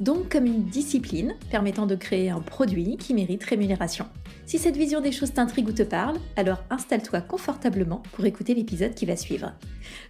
Donc 0.00 0.30
comme 0.30 0.46
une 0.46 0.64
discipline 0.64 1.34
permettant 1.50 1.86
de 1.86 1.96
créer 1.96 2.30
un 2.30 2.40
produit 2.40 2.96
qui 2.96 3.14
mérite 3.14 3.44
rémunération. 3.44 4.06
Si 4.46 4.58
cette 4.58 4.76
vision 4.76 5.00
des 5.00 5.12
choses 5.12 5.32
t'intrigue 5.32 5.68
ou 5.68 5.72
te 5.72 5.82
parle, 5.82 6.18
alors 6.36 6.62
installe-toi 6.70 7.20
confortablement 7.20 8.02
pour 8.12 8.24
écouter 8.24 8.54
l'épisode 8.54 8.94
qui 8.94 9.06
va 9.06 9.16
suivre. 9.16 9.52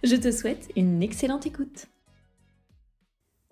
Je 0.03 0.15
te 0.15 0.31
souhaite 0.31 0.69
une 0.75 1.01
excellente 1.01 1.45
écoute. 1.45 1.87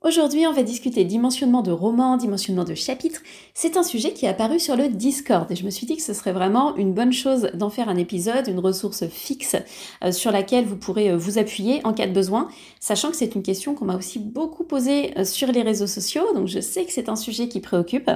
Aujourd'hui, 0.08 0.48
on 0.48 0.54
va 0.54 0.64
discuter 0.64 1.04
dimensionnement 1.04 1.62
de 1.62 1.72
romans, 1.72 2.16
dimensionnement 2.16 2.64
de 2.64 2.76
chapitres. 2.76 3.20
C'est 3.54 3.76
un 3.76 3.84
sujet 3.84 4.14
qui 4.14 4.26
est 4.26 4.30
apparu 4.30 4.58
sur 4.58 4.78
le 4.78 4.88
Discord 4.88 5.52
et 5.52 5.56
je 5.58 5.66
me 5.66 5.70
suis 5.70 5.86
dit 5.86 5.98
que 5.98 6.02
ce 6.02 6.14
serait 6.14 6.32
vraiment 6.32 6.78
une 6.78 6.94
bonne 6.94 7.12
chose 7.12 7.50
d'en 7.54 7.70
faire 7.70 7.90
un 7.90 7.98
épisode, 7.98 8.48
une 8.48 8.60
ressource 8.60 9.06
fixe 9.10 9.58
euh, 10.06 10.14
sur 10.14 10.32
laquelle 10.32 10.64
vous 10.64 10.78
pourrez 10.78 11.10
euh, 11.10 11.18
vous 11.18 11.40
appuyer 11.40 11.86
en 11.86 11.92
cas 11.92 12.08
de 12.08 12.14
besoin, 12.14 12.48
sachant 12.80 13.10
que 13.10 13.18
c'est 13.18 13.36
une 13.36 13.44
question 13.44 13.76
qu'on 13.76 13.84
m'a 13.84 13.98
aussi 13.98 14.18
beaucoup 14.18 14.64
posée 14.64 15.12
euh, 15.18 15.26
sur 15.26 15.52
les 15.52 15.62
réseaux 15.62 15.88
sociaux, 15.88 16.34
donc 16.34 16.48
je 16.48 16.62
sais 16.62 16.86
que 16.86 16.94
c'est 16.94 17.10
un 17.10 17.18
sujet 17.18 17.50
qui 17.50 17.60
préoccupe. 17.60 18.10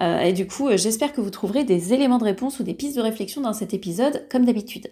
et 0.00 0.32
du 0.32 0.48
coup, 0.48 0.68
j'espère 0.74 1.12
que 1.12 1.20
vous 1.20 1.30
trouverez 1.30 1.62
des 1.62 1.94
éléments 1.94 2.18
de 2.18 2.24
réponse 2.24 2.58
ou 2.58 2.64
des 2.64 2.74
pistes 2.74 2.96
de 2.96 3.02
réflexion 3.02 3.42
dans 3.42 3.52
cet 3.52 3.74
épisode, 3.74 4.26
comme 4.28 4.44
d'habitude. 4.44 4.88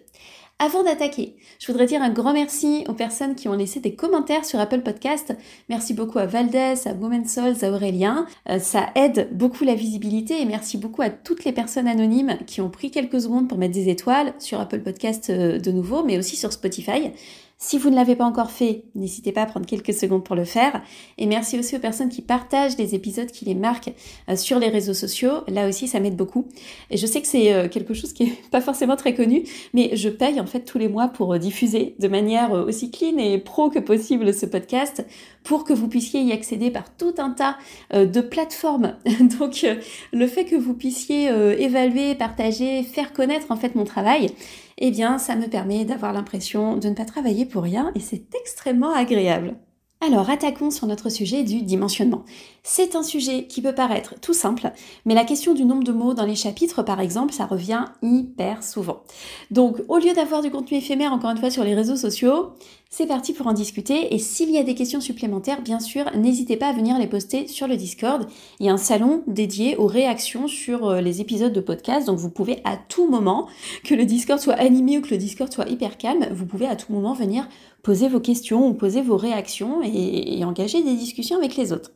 Avant 0.59 0.81
d'attaquer, 0.81 1.35
je 1.59 1.67
voudrais 1.67 1.85
dire 1.85 2.01
un 2.01 2.09
grand 2.09 2.33
merci 2.33 2.83
aux 2.89 2.93
personnes 2.93 3.35
qui 3.35 3.47
ont 3.47 3.53
laissé 3.53 3.79
des 3.79 3.93
commentaires 3.93 4.43
sur 4.43 4.59
Apple 4.59 4.81
Podcast. 4.81 5.35
Merci 5.69 5.93
beaucoup 5.93 6.17
à 6.17 6.25
Valdès, 6.25 6.87
à 6.87 6.93
Women 6.93 7.27
Souls, 7.27 7.63
à 7.63 7.69
Aurélien. 7.69 8.25
Euh, 8.49 8.57
ça 8.57 8.87
aide 8.95 9.29
beaucoup 9.31 9.65
la 9.65 9.75
visibilité 9.75 10.41
et 10.41 10.45
merci 10.45 10.79
beaucoup 10.79 11.03
à 11.03 11.11
toutes 11.11 11.45
les 11.45 11.51
personnes 11.51 11.87
anonymes 11.87 12.39
qui 12.47 12.59
ont 12.61 12.71
pris 12.71 12.89
quelques 12.89 13.21
secondes 13.21 13.47
pour 13.47 13.59
mettre 13.59 13.75
des 13.75 13.89
étoiles 13.89 14.33
sur 14.39 14.59
Apple 14.59 14.79
Podcast 14.79 15.29
euh, 15.29 15.59
de 15.59 15.71
nouveau, 15.71 16.03
mais 16.03 16.17
aussi 16.17 16.35
sur 16.35 16.51
Spotify. 16.51 17.11
Si 17.59 17.79
vous 17.79 17.89
ne 17.89 17.95
l'avez 17.95 18.15
pas 18.15 18.25
encore 18.25 18.51
fait, 18.51 18.83
n'hésitez 18.93 19.31
pas 19.31 19.41
à 19.41 19.45
prendre 19.47 19.65
quelques 19.65 19.93
secondes 19.93 20.23
pour 20.23 20.35
le 20.35 20.45
faire. 20.45 20.83
Et 21.17 21.25
merci 21.25 21.57
aussi 21.57 21.75
aux 21.75 21.79
personnes 21.79 22.09
qui 22.09 22.21
partagent 22.21 22.77
les 22.77 22.93
épisodes, 22.93 23.31
qui 23.31 23.45
les 23.45 23.55
marquent 23.55 23.93
euh, 24.29 24.35
sur 24.35 24.59
les 24.59 24.69
réseaux 24.69 24.93
sociaux. 24.93 25.41
Là 25.47 25.67
aussi, 25.67 25.87
ça 25.87 25.99
m'aide 25.99 26.15
beaucoup. 26.15 26.47
Et 26.91 26.97
je 26.97 27.07
sais 27.07 27.19
que 27.19 27.27
c'est 27.27 27.51
euh, 27.51 27.67
quelque 27.67 27.95
chose 27.95 28.13
qui 28.13 28.23
est 28.25 28.41
pas 28.51 28.61
forcément 28.61 28.95
très 28.95 29.15
connu, 29.15 29.43
mais 29.73 29.95
je 29.95 30.07
paye 30.07 30.39
en 30.39 30.45
fait 30.45 30.65
tous 30.65 30.77
les 30.77 30.87
mois 30.87 31.07
pour 31.07 31.33
euh, 31.33 31.39
diffuser 31.39 31.95
de 31.97 32.07
manière 32.07 32.51
aussi 32.51 32.91
clean 32.91 33.17
et 33.17 33.39
pro 33.39 33.71
que 33.71 33.79
possible 33.79 34.35
ce 34.35 34.45
podcast 34.45 35.03
pour 35.43 35.63
que 35.63 35.73
vous 35.73 35.87
puissiez 35.87 36.21
y 36.21 36.33
accéder 36.33 36.69
par 36.69 36.95
tout 36.95 37.15
un 37.17 37.31
tas 37.31 37.57
de 37.93 38.21
plateformes. 38.21 38.97
Donc, 39.39 39.65
le 40.11 40.27
fait 40.27 40.43
que 40.43 40.57
vous 40.57 40.73
puissiez 40.73 41.29
évaluer, 41.57 42.15
partager, 42.15 42.83
faire 42.83 43.13
connaître 43.13 43.47
en 43.49 43.55
fait 43.55 43.73
mon 43.73 43.85
travail, 43.85 44.29
eh 44.77 44.91
bien 44.91 45.17
ça 45.17 45.35
me 45.35 45.47
permet 45.47 45.85
d'avoir 45.85 46.13
l'impression 46.13 46.77
de 46.77 46.89
ne 46.89 46.95
pas 46.95 47.05
travailler 47.05 47.45
pour 47.45 47.63
rien 47.63 47.91
et 47.95 47.99
c'est 47.99 48.35
extrêmement 48.35 48.93
agréable. 48.93 49.55
Alors 49.99 50.29
attaquons 50.29 50.69
sur 50.69 50.85
notre 50.85 51.09
sujet 51.09 51.43
du 51.43 51.63
dimensionnement. 51.63 52.23
C'est 52.61 52.95
un 52.95 53.01
sujet 53.01 53.47
qui 53.47 53.63
peut 53.63 53.73
paraître 53.73 54.13
tout 54.21 54.33
simple, 54.33 54.71
mais 55.05 55.15
la 55.15 55.23
question 55.23 55.55
du 55.55 55.65
nombre 55.65 55.83
de 55.83 55.91
mots 55.91 56.13
dans 56.13 56.25
les 56.25 56.35
chapitres, 56.35 56.83
par 56.83 56.99
exemple, 56.99 57.33
ça 57.33 57.47
revient 57.47 57.85
hyper 58.03 58.63
souvent. 58.63 59.01
Donc 59.49 59.77
au 59.87 59.97
lieu 59.97 60.13
d'avoir 60.13 60.43
du 60.43 60.51
contenu 60.51 60.77
éphémère, 60.77 61.13
encore 61.13 61.31
une 61.31 61.39
fois, 61.39 61.49
sur 61.49 61.63
les 61.63 61.73
réseaux 61.73 61.95
sociaux, 61.95 62.51
c'est 62.89 63.07
parti 63.07 63.33
pour 63.33 63.47
en 63.47 63.53
discuter. 63.53 64.13
Et 64.13 64.19
s'il 64.19 64.49
y 64.49 64.57
a 64.57 64.63
des 64.63 64.75
questions 64.75 65.01
supplémentaires, 65.01 65.61
bien 65.61 65.79
sûr, 65.79 66.05
n'hésitez 66.15 66.57
pas 66.57 66.69
à 66.69 66.73
venir 66.73 66.97
les 66.97 67.07
poster 67.07 67.47
sur 67.47 67.67
le 67.67 67.75
Discord. 67.75 68.27
Il 68.59 68.65
y 68.65 68.69
a 68.69 68.73
un 68.73 68.77
salon 68.77 69.23
dédié 69.27 69.75
aux 69.75 69.87
réactions 69.87 70.47
sur 70.47 70.87
euh, 70.87 71.01
les 71.01 71.21
épisodes 71.21 71.53
de 71.53 71.61
podcast, 71.61 72.07
donc 72.07 72.17
vous 72.17 72.29
pouvez 72.29 72.61
à 72.63 72.77
tout 72.77 73.09
moment, 73.09 73.47
que 73.83 73.95
le 73.95 74.05
Discord 74.05 74.39
soit 74.39 74.53
animé 74.53 74.97
ou 74.97 75.01
que 75.01 75.09
le 75.09 75.17
Discord 75.17 75.51
soit 75.51 75.69
hyper 75.69 75.97
calme, 75.97 76.27
vous 76.31 76.45
pouvez 76.45 76.67
à 76.67 76.75
tout 76.75 76.91
moment 76.91 77.13
venir 77.13 77.47
poser 77.83 78.09
vos 78.09 78.19
questions 78.19 78.67
ou 78.67 78.73
poser 78.73 79.01
vos 79.01 79.17
réactions 79.17 79.81
et, 79.83 80.43
engager 80.43 80.83
des 80.83 80.95
discussions 80.95 81.37
avec 81.37 81.55
les 81.55 81.73
autres. 81.73 81.91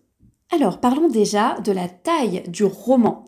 Alors, 0.53 0.79
parlons 0.79 1.07
déjà 1.07 1.59
de 1.61 1.71
la 1.71 1.87
taille 1.87 2.43
du 2.47 2.63
roman. 2.63 3.25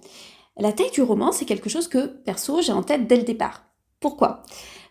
La 0.57 0.71
taille 0.71 0.91
du 0.91 1.01
roman, 1.01 1.31
c'est 1.31 1.45
quelque 1.45 1.69
chose 1.69 1.88
que, 1.88 2.05
perso, 2.05 2.61
j'ai 2.61 2.73
en 2.73 2.83
tête 2.83 3.07
dès 3.07 3.15
le 3.15 3.23
départ. 3.23 3.65
Pourquoi? 3.99 4.43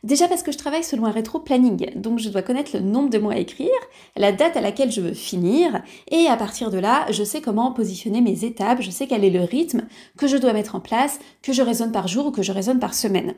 Déjà 0.03 0.27
parce 0.27 0.43
que 0.43 0.51
je 0.51 0.59
travaille 0.59 0.83
selon 0.83 1.07
un 1.07 1.13
rétro-planning, 1.13 2.01
donc 2.01 2.19
je 2.19 2.29
dois 2.29 2.43
connaître 2.43 2.73
le 2.75 2.81
nombre 2.81 3.09
de 3.09 3.19
mots 3.19 3.31
à 3.31 3.37
écrire, 3.37 3.71
la 4.17 4.33
date 4.33 4.57
à 4.57 4.61
laquelle 4.61 4.91
je 4.91 5.01
veux 5.01 5.15
finir, 5.15 5.81
et 6.11 6.27
à 6.27 6.37
partir 6.37 6.71
de 6.71 6.79
là, 6.79 7.07
je 7.13 7.23
sais 7.23 7.41
comment 7.41 7.71
positionner 7.71 8.21
mes 8.21 8.45
étapes, 8.45 8.83
je 8.83 8.91
sais 8.91 9.07
quel 9.07 9.25
est 9.25 9.31
le 9.31 9.45
rythme 9.45 9.83
que 10.19 10.27
je 10.27 10.37
dois 10.37 10.55
mettre 10.55 10.75
en 10.75 10.81
place, 10.81 11.21
que 11.41 11.53
je 11.53 11.63
raisonne 11.63 11.93
par 11.93 12.09
jour 12.09 12.27
ou 12.27 12.31
que 12.33 12.43
je 12.43 12.51
raisonne 12.51 12.81
par 12.81 12.95
semaine. 12.95 13.35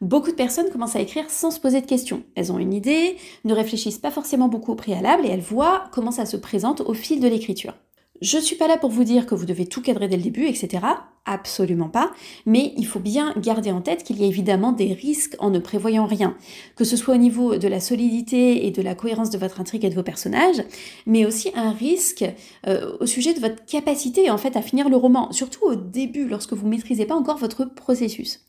Beaucoup 0.00 0.30
de 0.30 0.36
personnes 0.36 0.70
commencent 0.70 0.96
à 0.96 1.00
écrire 1.00 1.30
sans 1.30 1.52
se 1.52 1.60
poser 1.60 1.80
de 1.80 1.86
questions. 1.86 2.24
Elles 2.34 2.50
ont 2.50 2.58
une 2.58 2.74
idée, 2.74 3.16
ne 3.44 3.54
réfléchissent 3.54 3.98
pas 3.98 4.10
forcément 4.10 4.48
beaucoup 4.48 4.72
au 4.72 4.76
préalable 4.76 5.24
et 5.26 5.28
elles 5.28 5.40
voient 5.40 5.84
comment 5.92 6.10
ça 6.10 6.26
se 6.26 6.36
présente 6.36 6.80
au 6.80 6.94
fil 6.94 7.20
de 7.20 7.28
l'écriture. 7.28 7.74
Je 8.20 8.36
ne 8.36 8.42
suis 8.42 8.56
pas 8.56 8.68
là 8.68 8.76
pour 8.76 8.90
vous 8.90 9.04
dire 9.04 9.24
que 9.24 9.34
vous 9.34 9.46
devez 9.46 9.66
tout 9.66 9.80
cadrer 9.80 10.06
dès 10.06 10.16
le 10.16 10.22
début, 10.22 10.44
etc. 10.44 10.84
Absolument 11.24 11.88
pas. 11.88 12.12
Mais 12.44 12.74
il 12.76 12.86
faut 12.86 12.98
bien 12.98 13.32
garder 13.38 13.72
en 13.72 13.80
tête 13.80 14.04
qu'il 14.04 14.20
y 14.20 14.24
a 14.24 14.26
évidemment 14.26 14.72
des 14.72 14.92
risques 14.92 15.36
en 15.38 15.48
ne 15.48 15.58
prévoyant 15.58 16.06
rien. 16.06 16.36
Que 16.76 16.84
ce 16.84 16.96
soit 16.96 17.14
au 17.14 17.18
niveau 17.18 17.56
de 17.56 17.66
la 17.66 17.80
solidité 17.80 18.66
et 18.66 18.70
de 18.70 18.82
la 18.82 18.94
cohérence 18.94 19.30
de 19.30 19.38
votre 19.38 19.60
intrigue 19.60 19.84
et 19.86 19.90
de 19.90 19.94
vos 19.94 20.02
personnages, 20.02 20.62
mais 21.06 21.24
aussi 21.24 21.50
un 21.54 21.72
risque 21.72 22.24
euh, 22.66 22.96
au 23.00 23.06
sujet 23.06 23.32
de 23.32 23.40
votre 23.40 23.64
capacité 23.64 24.30
en 24.30 24.36
fait 24.38 24.56
à 24.56 24.62
finir 24.62 24.90
le 24.90 24.96
roman. 24.96 25.32
Surtout 25.32 25.64
au 25.64 25.74
début, 25.74 26.28
lorsque 26.28 26.52
vous 26.52 26.68
maîtrisez 26.68 27.06
pas 27.06 27.14
encore 27.14 27.38
votre 27.38 27.64
processus. 27.64 28.40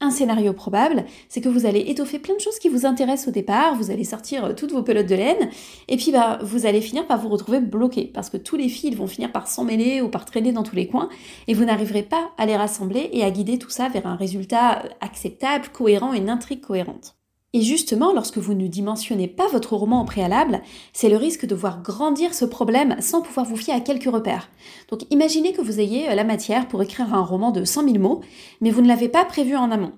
Un 0.00 0.12
scénario 0.12 0.52
probable, 0.52 1.06
c'est 1.28 1.40
que 1.40 1.48
vous 1.48 1.66
allez 1.66 1.80
étoffer 1.80 2.20
plein 2.20 2.36
de 2.36 2.40
choses 2.40 2.60
qui 2.60 2.68
vous 2.68 2.86
intéressent 2.86 3.28
au 3.28 3.30
départ, 3.32 3.74
vous 3.74 3.90
allez 3.90 4.04
sortir 4.04 4.44
euh, 4.44 4.52
toutes 4.52 4.70
vos 4.70 4.84
pelotes 4.84 5.08
de 5.08 5.16
laine, 5.16 5.50
et 5.88 5.96
puis 5.96 6.12
bah, 6.12 6.38
vous 6.40 6.66
allez 6.66 6.80
finir 6.80 7.04
par 7.08 7.18
vous 7.18 7.28
retrouver 7.28 7.58
bloqué, 7.58 8.08
parce 8.14 8.30
que 8.30 8.36
tous 8.36 8.56
les 8.56 8.68
fils 8.68 8.94
vont 8.94 9.08
finir 9.08 9.32
par 9.32 9.48
s'emmêler 9.48 10.00
ou 10.00 10.08
par 10.08 10.24
traîner 10.24 10.52
dans 10.52 10.62
tous 10.62 10.76
les 10.76 10.86
coins, 10.86 11.08
et 11.48 11.54
vous 11.54 11.64
n'arriverez 11.64 12.04
pas 12.04 12.30
à 12.38 12.46
les 12.46 12.56
rassembler 12.56 13.10
et 13.12 13.24
à 13.24 13.30
guider 13.32 13.58
tout 13.58 13.70
ça 13.70 13.88
vers 13.88 14.06
un 14.06 14.14
résultat 14.14 14.84
euh, 14.84 14.88
acceptable, 15.00 15.66
cohérent 15.72 16.12
une 16.12 16.30
intrigue 16.30 16.60
cohérente. 16.60 17.17
Et 17.54 17.62
justement, 17.62 18.12
lorsque 18.12 18.36
vous 18.36 18.52
ne 18.52 18.66
dimensionnez 18.66 19.26
pas 19.26 19.48
votre 19.48 19.74
roman 19.74 20.02
au 20.02 20.04
préalable, 20.04 20.60
c'est 20.92 21.08
le 21.08 21.16
risque 21.16 21.46
de 21.46 21.54
voir 21.54 21.82
grandir 21.82 22.34
ce 22.34 22.44
problème 22.44 22.96
sans 23.00 23.22
pouvoir 23.22 23.46
vous 23.46 23.56
fier 23.56 23.74
à 23.74 23.80
quelques 23.80 24.12
repères. 24.12 24.50
Donc 24.90 25.00
imaginez 25.10 25.54
que 25.54 25.62
vous 25.62 25.80
ayez 25.80 26.10
euh, 26.10 26.14
la 26.14 26.24
matière 26.24 26.68
pour 26.68 26.82
écrire 26.82 27.14
un 27.14 27.22
roman 27.22 27.50
de 27.50 27.64
100 27.64 27.84
000 27.84 27.98
mots, 27.98 28.20
mais 28.60 28.70
vous 28.70 28.82
ne 28.82 28.88
l'avez 28.88 29.08
pas 29.08 29.24
prévu 29.24 29.56
en 29.56 29.70
amont. 29.70 29.92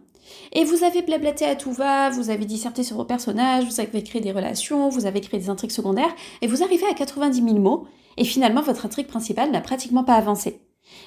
Et 0.53 0.63
vous 0.63 0.85
avez 0.85 1.03
blablaté 1.03 1.45
à 1.45 1.57
tout 1.57 1.73
va, 1.73 2.11
vous 2.11 2.31
avez 2.31 2.45
disserté 2.45 2.85
sur 2.85 2.97
vos 2.97 3.05
personnages, 3.05 3.65
vous 3.65 3.81
avez 3.81 4.05
créé 4.05 4.21
des 4.21 4.31
relations, 4.31 4.89
vous 4.89 5.07
avez 5.07 5.21
créé 5.21 5.41
des 5.41 5.51
intrigues 5.51 5.73
secondaires, 5.73 6.15
et 6.43 6.47
vous 6.47 6.63
arrivez 6.63 6.87
à 6.87 6.95
90 6.95 7.43
000 7.43 7.59
mots, 7.59 7.89
et 8.17 8.25
finalement 8.25 8.63
votre 8.63 8.87
intrigue 8.87 9.09
principale 9.09 9.51
n'a 9.51 9.61
pratiquement 9.61 10.05
pas 10.05 10.15
avancé. 10.15 10.61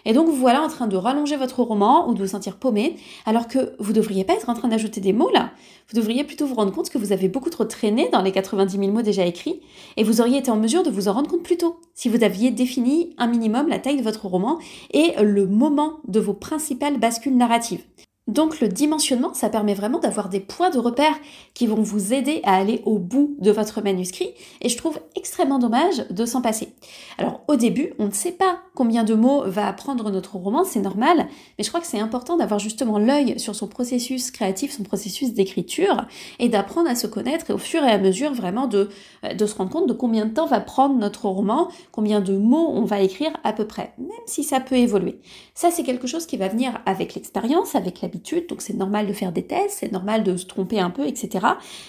Et 0.06 0.14
donc 0.14 0.28
vous 0.28 0.36
voilà 0.36 0.62
en 0.62 0.68
train 0.68 0.88
de 0.88 0.96
rallonger 0.96 1.38
votre 1.38 1.62
roman 1.64 2.10
ou 2.10 2.14
de 2.14 2.20
vous 2.20 2.30
sentir 2.30 2.58
paumé, 2.58 2.98
alors 3.26 3.48
que 3.48 3.76
vous 3.80 3.94
devriez 3.94 4.24
pas 4.24 4.34
être 4.34 4.50
en 4.50 4.54
train 4.54 4.68
d'ajouter 4.68 5.02
des 5.02 5.14
mots 5.14 5.32
là. 5.34 5.52
Vous 5.90 6.00
devriez 6.00 6.24
plutôt 6.24 6.46
vous 6.46 6.56
rendre 6.56 6.72
compte 6.72 6.90
que 6.90 6.98
vous 6.98 7.12
avez 7.12 7.28
beaucoup 7.28 7.50
trop 7.50 7.66
traîné 7.66 8.10
dans 8.10 8.22
les 8.22 8.32
90 8.32 8.78
000 8.78 8.92
mots 8.92 9.02
déjà 9.02 9.26
écrits, 9.26 9.62
et 9.98 10.04
vous 10.04 10.22
auriez 10.22 10.40
été 10.40 10.52
en 10.52 10.58
mesure 10.58 10.84
de 10.84 10.90
vous 10.90 11.08
en 11.08 11.14
rendre 11.14 11.30
compte 11.30 11.44
plus 11.44 11.58
tôt, 11.58 11.80
si 11.94 12.10
vous 12.10 12.24
aviez 12.24 12.52
défini 12.52 13.14
un 13.18 13.28
minimum 13.28 13.68
la 13.68 13.80
taille 13.80 13.98
de 13.98 14.04
votre 14.04 14.26
roman 14.26 14.60
et 14.92 15.14
le 15.22 15.48
moment 15.48 16.00
de 16.08 16.20
vos 16.20 16.34
principales 16.34 17.00
bascules 17.00 17.36
narratives. 17.36 17.84
Donc 18.28 18.62
le 18.62 18.70
dimensionnement, 18.70 19.34
ça 19.34 19.50
permet 19.50 19.74
vraiment 19.74 20.00
d'avoir 20.00 20.30
des 20.30 20.40
points 20.40 20.70
de 20.70 20.80
repère 20.80 21.16
qui 21.54 21.68
vont 21.68 21.82
vous 21.82 22.14
aider 22.14 22.40
à 22.46 22.56
aller 22.56 22.82
au 22.86 22.98
bout 22.98 23.36
de 23.40 23.52
votre 23.52 23.82
manuscrit 23.82 24.34
et 24.62 24.70
je 24.70 24.78
trouve 24.78 24.98
extrêmement 25.18 25.60
dommage 25.60 26.08
de 26.10 26.26
s'en 26.26 26.42
passer. 26.42 26.70
Alors 27.18 27.42
au 27.50 27.58
début, 27.58 27.92
on 28.00 28.06
ne 28.06 28.12
sait 28.12 28.32
pas 28.32 28.60
combien 28.74 29.04
de 29.04 29.14
mots 29.14 29.44
va 29.46 29.72
prendre 29.74 30.10
notre 30.10 30.38
roman, 30.38 30.64
c'est 30.64 30.80
normal, 30.80 31.28
mais 31.58 31.64
je 31.64 31.70
crois 31.70 31.82
que 31.82 31.88
c'est 31.88 32.00
important 32.00 32.38
d'avoir 32.38 32.60
justement 32.60 32.98
l'œil 32.98 33.40
sur 33.40 33.56
son 33.56 33.68
processus 33.68 34.32
créatif, 34.32 34.72
son 34.72 34.84
processus 34.84 35.34
d'écriture 35.34 36.06
et 36.40 36.50
d'apprendre 36.50 36.90
à 36.90 36.96
se 36.96 37.06
connaître 37.08 37.54
au 37.54 37.58
fur 37.58 37.84
et 37.84 37.92
à 37.92 37.98
mesure 37.98 38.34
vraiment 38.34 38.68
de, 38.68 38.90
euh, 39.26 39.34
de 39.34 39.46
se 39.46 39.56
rendre 39.56 39.70
compte 39.70 39.88
de 39.88 39.94
combien 39.94 40.26
de 40.26 40.34
temps 40.34 40.48
va 40.48 40.60
prendre 40.60 40.96
notre 40.96 41.28
roman, 41.28 41.68
combien 41.92 42.22
de 42.22 42.38
mots 42.38 42.72
on 42.74 42.86
va 42.86 43.02
écrire 43.02 43.32
à 43.44 43.54
peu 43.54 43.68
près, 43.68 43.94
même 43.98 44.10
si 44.26 44.44
ça 44.44 44.60
peut 44.60 44.76
évoluer. 44.76 45.20
Ça 45.54 45.70
c'est 45.72 45.84
quelque 45.84 46.08
chose 46.08 46.26
qui 46.26 46.38
va 46.38 46.48
venir 46.48 46.82
avec 46.86 47.16
l'expérience, 47.16 47.76
avec 47.76 48.02
la 48.02 48.10
donc 48.50 48.62
c'est 48.62 48.74
normal 48.74 49.08
de 49.08 49.14
faire 49.14 49.32
des 49.32 49.44
tests, 49.44 49.78
c'est 49.80 49.92
normal 49.92 50.24
de 50.24 50.38
se 50.38 50.46
tromper 50.46 50.80
un 50.80 50.90
peu, 50.90 51.06
etc. 51.06 51.46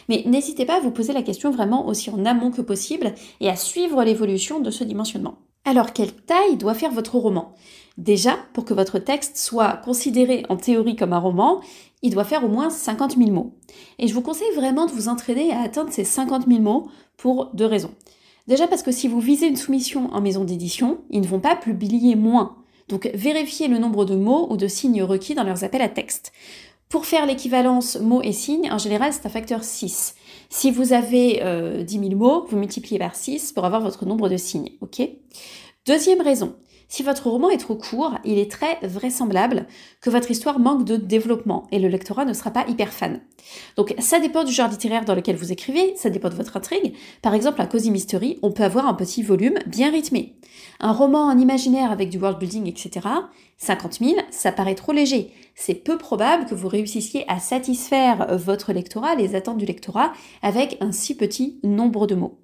Mais 0.09 0.23
n'hésitez 0.27 0.65
pas 0.65 0.77
à 0.77 0.81
vous 0.81 0.91
poser 0.91 1.13
la 1.13 1.23
question 1.23 1.51
vraiment 1.51 1.87
aussi 1.87 2.11
en 2.11 2.25
amont 2.25 2.51
que 2.51 2.63
possible 2.63 3.15
et 3.41 3.49
à 3.49 3.57
suivre 3.57 4.03
l'évolution 4.05 4.61
de 4.61 4.71
ce 4.71 4.85
dimensionnement. 4.85 5.39
Alors, 5.65 5.93
quelle 5.93 6.13
taille 6.13 6.57
doit 6.57 6.75
faire 6.75 6.93
votre 6.93 7.17
roman? 7.17 7.55
Déjà, 7.97 8.37
pour 8.53 8.65
que 8.65 8.75
votre 8.75 8.99
texte 8.99 9.37
soit 9.39 9.79
considéré 9.85 10.45
en 10.49 10.57
théorie 10.57 10.97
comme 10.97 11.13
un 11.13 11.19
roman, 11.19 11.61
il 12.03 12.11
doit 12.13 12.25
faire 12.25 12.45
au 12.45 12.49
moins 12.49 12.69
50 12.69 13.17
000 13.17 13.31
mots. 13.31 13.55
Et 13.99 14.07
je 14.07 14.15
vous 14.15 14.21
conseille 14.21 14.53
vraiment 14.55 14.85
de 14.85 14.93
vous 14.93 15.09
entraîner 15.09 15.53
à 15.53 15.63
atteindre 15.63 15.91
ces 15.91 16.05
50 16.05 16.47
000 16.47 16.61
mots 16.61 16.89
pour 17.17 17.51
deux 17.55 17.65
raisons. 17.65 17.95
Déjà 18.47 18.69
parce 18.69 18.83
que 18.83 18.93
si 18.93 19.09
vous 19.09 19.21
visez 19.21 19.47
une 19.47 19.57
soumission 19.57 20.13
en 20.13 20.21
maison 20.21 20.45
d'édition, 20.45 20.99
ils 21.09 21.23
ne 21.23 21.27
vont 21.27 21.41
pas 21.41 21.57
publier 21.57 22.15
moins. 22.15 22.57
Donc 22.89 23.11
vérifiez 23.15 23.69
le 23.69 23.79
nombre 23.79 24.05
de 24.05 24.17
mots 24.17 24.47
ou 24.51 24.59
de 24.59 24.69
signes 24.69 25.03
requis 25.03 25.35
dans 25.35 25.45
leurs 25.45 25.65
appels 25.65 25.81
à 25.81 25.89
texte. 25.89 26.33
Pour 26.89 27.07
faire 27.07 27.27
l'équivalence 27.27 27.97
mots 27.97 28.23
et 28.23 28.33
signes, 28.33 28.71
en 28.71 28.79
général, 28.79 29.13
c'est 29.13 29.27
un 29.27 29.31
facteur 29.31 29.65
6. 29.65 30.15
Si 30.49 30.71
vous 30.71 30.93
avez 30.93 31.43
euh, 31.43 31.83
10 31.83 31.99
000 31.99 32.11
mots, 32.15 32.47
vous 32.49 32.57
multipliez 32.57 32.99
par 32.99 33.15
6 33.15 33.53
pour 33.53 33.65
avoir 33.65 33.83
votre 33.83 34.07
nombre 34.07 34.29
de 34.29 34.37
signes. 34.37 34.71
Deuxième 35.87 36.21
raison, 36.21 36.57
si 36.95 37.03
votre 37.03 37.29
roman 37.29 37.51
est 37.51 37.59
trop 37.59 37.75
court, 37.75 38.19
il 38.25 38.39
est 38.39 38.49
très 38.49 38.79
vraisemblable 38.85 39.67
que 40.01 40.11
votre 40.11 40.31
histoire 40.31 40.61
manque 40.61 40.85
de 40.85 40.95
développement 40.95 41.67
et 41.73 41.81
le 41.81 41.89
lectorat 41.89 42.25
ne 42.25 42.33
sera 42.33 42.53
pas 42.53 42.65
hyper 42.69 42.93
fan. 42.93 43.21
Donc 43.77 43.97
ça 43.99 44.21
dépend 44.21 44.45
du 44.45 44.53
genre 44.53 44.69
littéraire 44.69 45.05
dans 45.05 45.17
lequel 45.17 45.35
vous 45.35 45.51
écrivez, 45.51 45.97
ça 45.97 46.09
dépend 46.09 46.29
de 46.29 46.37
votre 46.37 46.57
intrigue. 46.57 46.95
Par 47.21 47.35
exemple, 47.35 47.61
un 47.61 47.67
Cozy 47.67 47.91
Mystery, 47.91 48.39
on 48.43 48.53
peut 48.53 48.63
avoir 48.63 48.87
un 48.87 48.95
petit 48.95 49.25
volume 49.25 49.59
bien 49.67 49.91
rythmé. 49.91 50.37
Un 50.79 50.93
roman 50.93 51.25
en 51.25 51.37
imaginaire 51.37 51.91
avec 51.91 52.11
du 52.11 52.19
world 52.19 52.39
building, 52.39 52.69
etc., 52.69 53.09
50 53.59 53.95
000, 53.95 54.13
ça 54.31 54.53
paraît 54.53 54.77
trop 54.77 54.93
léger. 54.93 55.33
C'est 55.57 55.75
peu 55.75 55.99
probable 55.99 56.47
que 56.47 56.55
vous 56.55 56.69
réussissiez 56.69 57.25
à 57.27 57.41
satisfaire 57.41 58.37
votre 58.39 58.73
lectorat, 58.73 59.17
les 59.17 59.35
attentes 59.35 59.59
du 59.59 59.67
lectorat, 59.67 60.13
avec 60.43 60.77
un 60.81 60.93
si 60.93 61.17
petit 61.17 61.59
nombre 61.65 62.07
de 62.07 62.15
mots. 62.15 62.44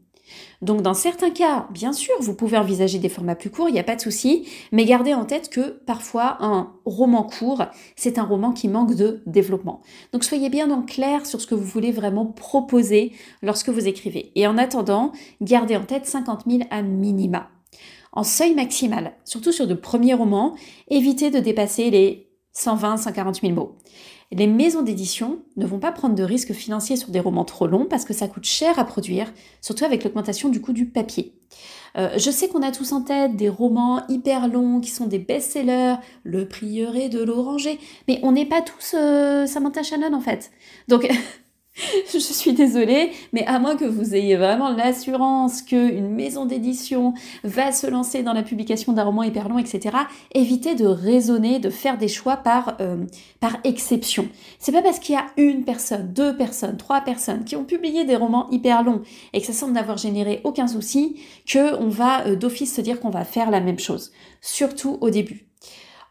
Donc 0.62 0.82
dans 0.82 0.94
certains 0.94 1.31
cas, 1.31 1.67
bien 1.71 1.93
sûr, 1.93 2.15
vous 2.21 2.35
pouvez 2.35 2.59
envisager 2.59 2.99
des 2.99 3.09
formats 3.09 3.35
plus 3.35 3.50
courts, 3.50 3.69
il 3.69 3.73
n'y 3.73 3.81
a 3.81 3.85
pas 3.85 3.97
de 3.97 4.00
souci, 4.00 4.47
mais 4.73 4.85
gardez 4.85 5.15
en 5.15 5.25
tête 5.25 5.49
que 5.49 5.81
parfois 5.87 6.37
un 6.41 6.73
roman 6.85 7.23
court, 7.23 7.65
c'est 7.97 8.19
un 8.19 8.25
roman 8.25 8.53
qui 8.53 8.69
manque 8.69 8.94
de 8.94 9.23
développement. 9.27 9.81
Donc 10.12 10.25
soyez 10.25 10.50
bien 10.50 10.71
en 10.71 10.82
clair 10.82 11.27
sur 11.27 11.41
ce 11.41 11.47
que 11.47 11.55
vous 11.55 11.65
voulez 11.65 11.93
vraiment 11.93 12.27
proposer 12.27 13.12
lorsque 13.43 13.69
vous 13.69 13.88
écrivez. 13.88 14.32
Et 14.35 14.47
en 14.47 14.59
attendant, 14.59 15.12
gardez 15.41 15.77
en 15.77 15.85
tête 15.85 16.06
50 16.06 16.44
000 16.49 16.62
à 16.71 16.82
minima. 16.82 17.49
En 18.12 18.25
seuil 18.25 18.55
maximal, 18.55 19.12
surtout 19.25 19.53
sur 19.53 19.67
de 19.67 19.75
premiers 19.75 20.15
romans, 20.15 20.56
évitez 20.88 21.31
de 21.31 21.38
dépasser 21.38 21.91
les 21.91 22.29
120-140 22.56 23.41
000 23.41 23.53
mots. 23.53 23.77
Les 24.32 24.47
maisons 24.47 24.82
d'édition 24.82 25.41
ne 25.56 25.67
vont 25.67 25.81
pas 25.81 25.91
prendre 25.91 26.15
de 26.15 26.23
risques 26.23 26.53
financiers 26.53 26.97
sur 26.97 27.11
des 27.11 27.19
romans 27.19 27.44
trop 27.44 27.67
longs 27.67 27.87
parce 27.87 28.05
que 28.05 28.15
ça 28.15 28.29
coûte 28.29 28.44
cher 28.44 28.79
à 28.79 28.85
produire, 28.85 29.32
surtout 29.61 29.85
avec 29.85 30.05
l'augmentation 30.05 30.49
du 30.49 30.61
coût 30.61 30.73
du 30.73 30.87
papier. 30.87 31.35
Euh, 31.97 32.11
je 32.17 32.31
sais 32.31 32.49
qu'on 32.49 32.62
a 32.62 32.71
tous 32.71 32.93
en 32.93 33.03
tête 33.03 33.35
des 33.35 33.49
romans 33.49 34.06
hyper 34.09 34.47
longs 34.47 34.81
qui 34.81 34.91
sont 34.91 35.06
des 35.06 35.19
best-sellers, 35.19 35.97
Le 36.23 36.47
Prieuré 36.47 37.09
de 37.09 37.21
l'Oranger, 37.23 37.81
mais 38.06 38.21
on 38.23 38.31
n'est 38.31 38.47
pas 38.47 38.62
tous 38.62 38.94
euh, 38.94 39.47
Samantha 39.47 39.82
Shannon 39.82 40.15
en 40.15 40.21
fait. 40.21 40.53
Donc 40.87 41.09
je 42.12 42.19
suis 42.19 42.53
désolée, 42.53 43.12
mais 43.32 43.44
à 43.47 43.59
moins 43.59 43.77
que 43.77 43.85
vous 43.85 44.15
ayez 44.15 44.37
vraiment 44.37 44.71
l'assurance 44.71 45.62
qu'une 45.62 46.11
maison 46.11 46.44
d'édition 46.44 47.15
va 47.44 47.73
se 47.73 47.87
lancer 47.87 48.23
dans 48.23 48.32
la 48.32 48.43
publication 48.43 48.93
d'un 48.93 49.05
roman 49.05 49.23
hyper 49.23 49.49
long, 49.49 49.59
etc., 49.59 49.97
évitez 50.32 50.75
de 50.75 50.87
raisonner, 50.87 51.59
de 51.59 51.71
faire 51.71 51.99
des 51.99 52.09
choix 52.09 52.37
par, 52.37 52.77
euh, 52.81 53.05
par 53.41 53.56
exception. 53.65 54.29
C'est 54.59 54.73
pas 54.73 54.82
parce 54.82 54.99
qu'il 54.99 55.15
y 55.15 55.19
a 55.19 55.27
une 55.37 55.65
personne, 55.65 56.12
deux 56.12 56.37
personnes, 56.37 56.77
trois 56.77 57.00
personnes 57.00 57.44
qui 57.44 57.56
ont 57.56 57.65
publié 57.65 58.05
des 58.05 58.17
romans 58.17 58.49
hyper 58.50 58.82
longs 58.82 59.03
et 59.32 59.41
que 59.41 59.47
ça 59.47 59.53
semble 59.53 59.73
n'avoir 59.73 59.97
généré 59.97 60.41
aucun 60.44 60.69
souci 60.69 61.21
que 61.47 61.77
on 61.81 61.88
va 61.88 62.27
euh, 62.27 62.37
d'office 62.37 62.75
se 62.75 62.81
dire 62.81 63.00
qu'on 63.00 63.11
va 63.11 63.25
faire 63.25 63.50
la 63.50 63.61
même 63.61 63.79
chose. 63.79 64.12
Surtout 64.41 64.99
au 65.00 65.11
début. 65.11 65.47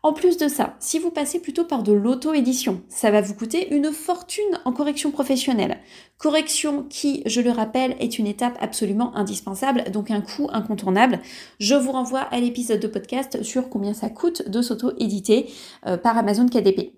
En 0.01 0.13
plus 0.13 0.37
de 0.37 0.47
ça, 0.47 0.75
si 0.79 0.97
vous 0.97 1.11
passez 1.11 1.41
plutôt 1.41 1.65
par 1.65 1.83
de 1.83 1.91
l'auto-édition, 1.91 2.81
ça 2.87 3.11
va 3.11 3.19
vous 3.19 3.33
coûter 3.33 3.75
une 3.75 3.91
fortune 3.91 4.57
en 4.63 4.71
correction 4.71 5.11
professionnelle. 5.11 5.77
Correction 6.17 6.83
qui, 6.83 7.21
je 7.25 7.41
le 7.41 7.51
rappelle, 7.51 7.97
est 7.99 8.17
une 8.17 8.27
étape 8.27 8.57
absolument 8.61 9.13
indispensable, 9.17 9.91
donc 9.91 10.09
un 10.09 10.21
coût 10.21 10.47
incontournable. 10.53 11.19
Je 11.59 11.75
vous 11.75 11.91
renvoie 11.91 12.21
à 12.21 12.39
l'épisode 12.39 12.79
de 12.79 12.87
podcast 12.87 13.43
sur 13.43 13.67
combien 13.67 13.93
ça 13.93 14.09
coûte 14.09 14.47
de 14.49 14.61
s'auto-éditer 14.61 15.49
euh, 15.85 15.97
par 15.97 16.17
Amazon 16.17 16.47
KDP. 16.47 16.93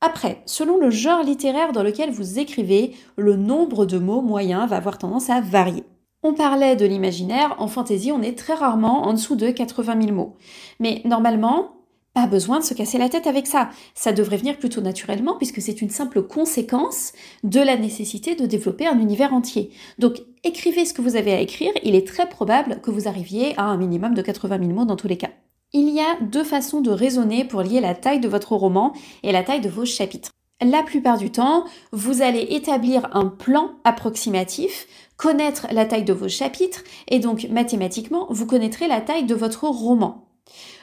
Après, 0.00 0.42
selon 0.46 0.78
le 0.78 0.90
genre 0.90 1.24
littéraire 1.24 1.72
dans 1.72 1.82
lequel 1.82 2.12
vous 2.12 2.38
écrivez, 2.38 2.94
le 3.16 3.34
nombre 3.34 3.86
de 3.86 3.98
mots 3.98 4.22
moyens 4.22 4.68
va 4.68 4.76
avoir 4.76 4.98
tendance 4.98 5.30
à 5.30 5.40
varier. 5.40 5.82
On 6.22 6.34
parlait 6.34 6.76
de 6.76 6.86
l'imaginaire, 6.86 7.56
en 7.58 7.66
fantaisie 7.66 8.12
on 8.12 8.22
est 8.22 8.38
très 8.38 8.54
rarement 8.54 9.02
en 9.02 9.14
dessous 9.14 9.34
de 9.34 9.50
80 9.50 10.00
000 10.02 10.14
mots. 10.14 10.36
Mais 10.78 11.02
normalement, 11.04 11.79
pas 12.14 12.26
besoin 12.26 12.58
de 12.58 12.64
se 12.64 12.74
casser 12.74 12.98
la 12.98 13.08
tête 13.08 13.26
avec 13.26 13.46
ça. 13.46 13.70
Ça 13.94 14.12
devrait 14.12 14.36
venir 14.36 14.58
plutôt 14.58 14.80
naturellement 14.80 15.36
puisque 15.36 15.62
c'est 15.62 15.80
une 15.80 15.90
simple 15.90 16.22
conséquence 16.22 17.12
de 17.44 17.60
la 17.60 17.76
nécessité 17.76 18.34
de 18.34 18.46
développer 18.46 18.86
un 18.86 18.98
univers 18.98 19.32
entier. 19.32 19.70
Donc 19.98 20.22
écrivez 20.44 20.84
ce 20.84 20.94
que 20.94 21.02
vous 21.02 21.16
avez 21.16 21.32
à 21.32 21.40
écrire, 21.40 21.72
il 21.82 21.94
est 21.94 22.06
très 22.06 22.28
probable 22.28 22.80
que 22.82 22.90
vous 22.90 23.08
arriviez 23.08 23.58
à 23.58 23.64
un 23.64 23.76
minimum 23.76 24.14
de 24.14 24.22
80 24.22 24.58
000 24.58 24.70
mots 24.70 24.84
dans 24.84 24.96
tous 24.96 25.08
les 25.08 25.16
cas. 25.16 25.30
Il 25.72 25.88
y 25.90 26.00
a 26.00 26.18
deux 26.20 26.42
façons 26.42 26.80
de 26.80 26.90
raisonner 26.90 27.44
pour 27.44 27.62
lier 27.62 27.80
la 27.80 27.94
taille 27.94 28.20
de 28.20 28.28
votre 28.28 28.56
roman 28.56 28.92
et 29.22 29.30
la 29.30 29.44
taille 29.44 29.60
de 29.60 29.68
vos 29.68 29.84
chapitres. 29.84 30.30
La 30.60 30.82
plupart 30.82 31.16
du 31.16 31.30
temps, 31.30 31.64
vous 31.92 32.22
allez 32.22 32.46
établir 32.50 33.08
un 33.12 33.26
plan 33.26 33.76
approximatif, 33.84 34.86
connaître 35.16 35.68
la 35.70 35.86
taille 35.86 36.04
de 36.04 36.12
vos 36.12 36.28
chapitres 36.28 36.82
et 37.08 37.18
donc 37.18 37.46
mathématiquement, 37.50 38.26
vous 38.30 38.46
connaîtrez 38.46 38.88
la 38.88 39.00
taille 39.00 39.24
de 39.24 39.34
votre 39.34 39.64
roman. 39.64 40.29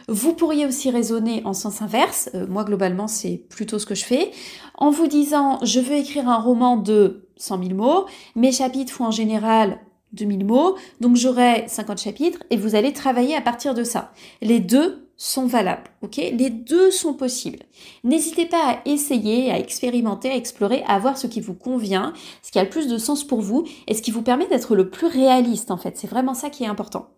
Vous 0.09 0.33
pourriez 0.33 0.65
aussi 0.65 0.89
raisonner 0.89 1.41
en 1.43 1.51
sens 1.53 1.81
inverse, 1.81 2.29
euh, 2.33 2.47
moi 2.47 2.63
globalement 2.63 3.09
c'est 3.09 3.43
plutôt 3.49 3.77
ce 3.77 3.85
que 3.85 3.93
je 3.93 4.05
fais, 4.05 4.31
en 4.75 4.89
vous 4.89 5.07
disant 5.07 5.59
je 5.63 5.81
veux 5.81 5.95
écrire 5.95 6.29
un 6.29 6.39
roman 6.39 6.77
de 6.77 7.27
100 7.35 7.61
000 7.61 7.73
mots, 7.75 8.05
mes 8.33 8.53
chapitres 8.53 8.93
font 8.93 9.07
en 9.07 9.11
général 9.11 9.79
2000 10.13 10.45
mots, 10.45 10.77
donc 11.01 11.17
j'aurai 11.17 11.65
50 11.67 11.97
chapitres 11.97 12.39
et 12.49 12.55
vous 12.55 12.75
allez 12.75 12.93
travailler 12.93 13.35
à 13.35 13.41
partir 13.41 13.73
de 13.73 13.83
ça. 13.83 14.13
Les 14.41 14.61
deux 14.61 15.09
sont 15.17 15.45
valables, 15.45 15.89
ok? 16.01 16.15
Les 16.15 16.51
deux 16.51 16.89
sont 16.89 17.13
possibles. 17.13 17.63
N'hésitez 18.05 18.45
pas 18.45 18.63
à 18.63 18.81
essayer, 18.85 19.51
à 19.51 19.59
expérimenter, 19.59 20.29
à 20.29 20.37
explorer, 20.37 20.83
à 20.87 20.99
voir 20.99 21.17
ce 21.17 21.27
qui 21.27 21.41
vous 21.41 21.55
convient, 21.55 22.13
ce 22.43 22.51
qui 22.51 22.59
a 22.59 22.63
le 22.63 22.69
plus 22.69 22.87
de 22.87 22.97
sens 22.97 23.25
pour 23.25 23.41
vous 23.41 23.65
et 23.87 23.93
ce 23.93 24.01
qui 24.01 24.11
vous 24.11 24.21
permet 24.21 24.47
d'être 24.47 24.73
le 24.73 24.89
plus 24.89 25.07
réaliste 25.07 25.69
en 25.69 25.77
fait. 25.77 25.97
C'est 25.97 26.07
vraiment 26.07 26.33
ça 26.33 26.49
qui 26.49 26.63
est 26.63 26.67
important. 26.67 27.09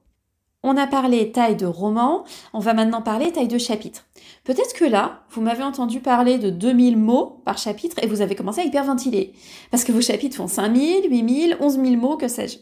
On 0.62 0.76
a 0.76 0.88
parlé 0.88 1.32
taille 1.32 1.56
de 1.56 1.66
roman, 1.66 2.26
on 2.52 2.60
va 2.60 2.74
maintenant 2.74 3.02
parler 3.02 3.32
taille 3.32 3.48
de 3.48 3.58
chapitre. 3.58 4.06
Peut-être 4.44 4.74
que 4.74 4.84
là, 4.84 5.24
vous 5.30 5.42
m'avez 5.42 5.64
entendu 5.64 6.02
parler 6.02 6.38
de 6.38 6.50
2000 6.50 6.98
mots 6.98 7.42
par 7.46 7.58
chapitre 7.58 7.96
et 8.02 8.08
vous 8.08 8.20
avez 8.20 8.36
commencé 8.36 8.60
à 8.60 8.66
hyperventiler. 8.66 9.34
Parce 9.72 9.86
que 9.86 9.94
vos 9.94 10.02
chapitres 10.02 10.36
font 10.36 10.48
5000, 10.48 11.10
8000, 11.10 11.58
11000 11.62 11.98
mots, 11.98 12.18
que 12.18 12.28
sais-je. 12.28 12.58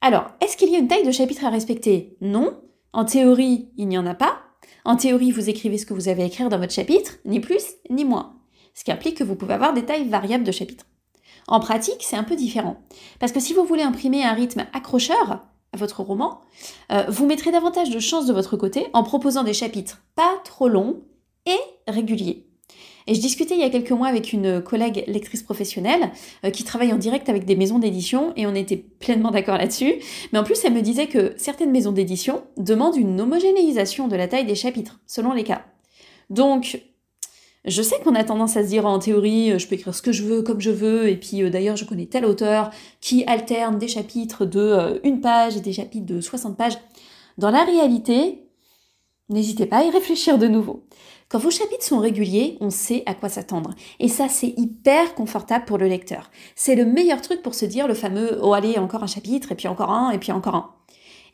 Alors, 0.00 0.26
est-ce 0.40 0.56
qu'il 0.56 0.70
y 0.70 0.74
a 0.74 0.80
une 0.80 0.88
taille 0.88 1.06
de 1.06 1.12
chapitre 1.12 1.44
à 1.44 1.50
respecter? 1.50 2.16
Non. 2.20 2.58
En 2.92 3.04
théorie, 3.04 3.68
il 3.76 3.86
n'y 3.86 3.98
en 3.98 4.06
a 4.06 4.14
pas. 4.14 4.40
En 4.84 4.96
théorie, 4.96 5.30
vous 5.30 5.48
écrivez 5.48 5.78
ce 5.78 5.86
que 5.86 5.94
vous 5.94 6.08
avez 6.08 6.24
à 6.24 6.26
écrire 6.26 6.48
dans 6.48 6.58
votre 6.58 6.72
chapitre, 6.72 7.18
ni 7.24 7.38
plus, 7.38 7.62
ni 7.90 8.04
moins. 8.04 8.40
Ce 8.74 8.82
qui 8.82 8.90
implique 8.90 9.18
que 9.18 9.24
vous 9.24 9.36
pouvez 9.36 9.54
avoir 9.54 9.72
des 9.72 9.84
tailles 9.84 10.08
variables 10.08 10.42
de 10.42 10.52
chapitres. 10.52 10.86
En 11.46 11.60
pratique, 11.60 12.00
c'est 12.00 12.16
un 12.16 12.24
peu 12.24 12.34
différent. 12.34 12.78
Parce 13.20 13.30
que 13.30 13.40
si 13.40 13.52
vous 13.52 13.64
voulez 13.64 13.82
imprimer 13.82 14.24
un 14.24 14.32
rythme 14.32 14.66
accrocheur, 14.72 15.44
votre 15.76 16.02
roman, 16.02 16.40
euh, 16.92 17.04
vous 17.08 17.26
mettrez 17.26 17.52
davantage 17.52 17.90
de 17.90 17.98
chances 18.00 18.26
de 18.26 18.32
votre 18.32 18.56
côté 18.56 18.86
en 18.92 19.02
proposant 19.02 19.44
des 19.44 19.54
chapitres 19.54 20.02
pas 20.14 20.40
trop 20.44 20.68
longs 20.68 21.00
et 21.46 21.58
réguliers. 21.88 22.46
Et 23.06 23.14
je 23.14 23.20
discutais 23.20 23.54
il 23.54 23.60
y 23.60 23.64
a 23.64 23.70
quelques 23.70 23.90
mois 23.90 24.08
avec 24.08 24.32
une 24.32 24.62
collègue 24.62 25.04
lectrice 25.06 25.42
professionnelle 25.42 26.10
euh, 26.44 26.50
qui 26.50 26.64
travaille 26.64 26.92
en 26.92 26.96
direct 26.98 27.28
avec 27.28 27.44
des 27.44 27.56
maisons 27.56 27.78
d'édition 27.78 28.32
et 28.36 28.46
on 28.46 28.54
était 28.54 28.76
pleinement 28.76 29.30
d'accord 29.30 29.56
là-dessus. 29.56 29.94
Mais 30.32 30.38
en 30.38 30.44
plus, 30.44 30.64
elle 30.64 30.74
me 30.74 30.82
disait 30.82 31.06
que 31.06 31.34
certaines 31.36 31.70
maisons 31.70 31.92
d'édition 31.92 32.42
demandent 32.56 32.96
une 32.96 33.20
homogénéisation 33.20 34.08
de 34.08 34.16
la 34.16 34.28
taille 34.28 34.46
des 34.46 34.54
chapitres, 34.54 35.00
selon 35.06 35.32
les 35.32 35.44
cas. 35.44 35.64
Donc, 36.28 36.80
je 37.66 37.82
sais 37.82 38.00
qu'on 38.00 38.14
a 38.14 38.24
tendance 38.24 38.56
à 38.56 38.62
se 38.62 38.68
dire 38.68 38.86
en 38.86 38.98
théorie, 38.98 39.52
euh, 39.52 39.58
je 39.58 39.66
peux 39.66 39.74
écrire 39.74 39.94
ce 39.94 40.02
que 40.02 40.12
je 40.12 40.24
veux, 40.24 40.42
comme 40.42 40.60
je 40.60 40.70
veux, 40.70 41.08
et 41.08 41.16
puis 41.16 41.42
euh, 41.42 41.50
d'ailleurs 41.50 41.76
je 41.76 41.84
connais 41.84 42.06
tel 42.06 42.24
auteur 42.24 42.70
qui 43.00 43.24
alterne 43.26 43.78
des 43.78 43.88
chapitres 43.88 44.46
de 44.46 44.60
euh, 44.60 44.98
une 45.04 45.20
page 45.20 45.56
et 45.56 45.60
des 45.60 45.72
chapitres 45.72 46.06
de 46.06 46.20
60 46.20 46.56
pages. 46.56 46.78
Dans 47.36 47.50
la 47.50 47.64
réalité, 47.64 48.46
n'hésitez 49.28 49.66
pas 49.66 49.78
à 49.78 49.84
y 49.84 49.90
réfléchir 49.90 50.38
de 50.38 50.48
nouveau. 50.48 50.84
Quand 51.28 51.38
vos 51.38 51.50
chapitres 51.50 51.84
sont 51.84 52.00
réguliers, 52.00 52.56
on 52.60 52.70
sait 52.70 53.04
à 53.06 53.14
quoi 53.14 53.28
s'attendre. 53.28 53.74
Et 54.00 54.08
ça, 54.08 54.28
c'est 54.28 54.52
hyper 54.56 55.14
confortable 55.14 55.64
pour 55.64 55.78
le 55.78 55.86
lecteur. 55.86 56.28
C'est 56.56 56.74
le 56.74 56.84
meilleur 56.84 57.20
truc 57.20 57.40
pour 57.40 57.54
se 57.54 57.66
dire 57.66 57.86
le 57.86 57.94
fameux 57.94 58.40
oh 58.42 58.52
allez, 58.52 58.78
encore 58.78 59.04
un 59.04 59.06
chapitre, 59.06 59.52
et 59.52 59.54
puis 59.54 59.68
encore 59.68 59.90
un, 59.90 60.10
et 60.10 60.18
puis 60.18 60.32
encore 60.32 60.56
un. 60.56 60.74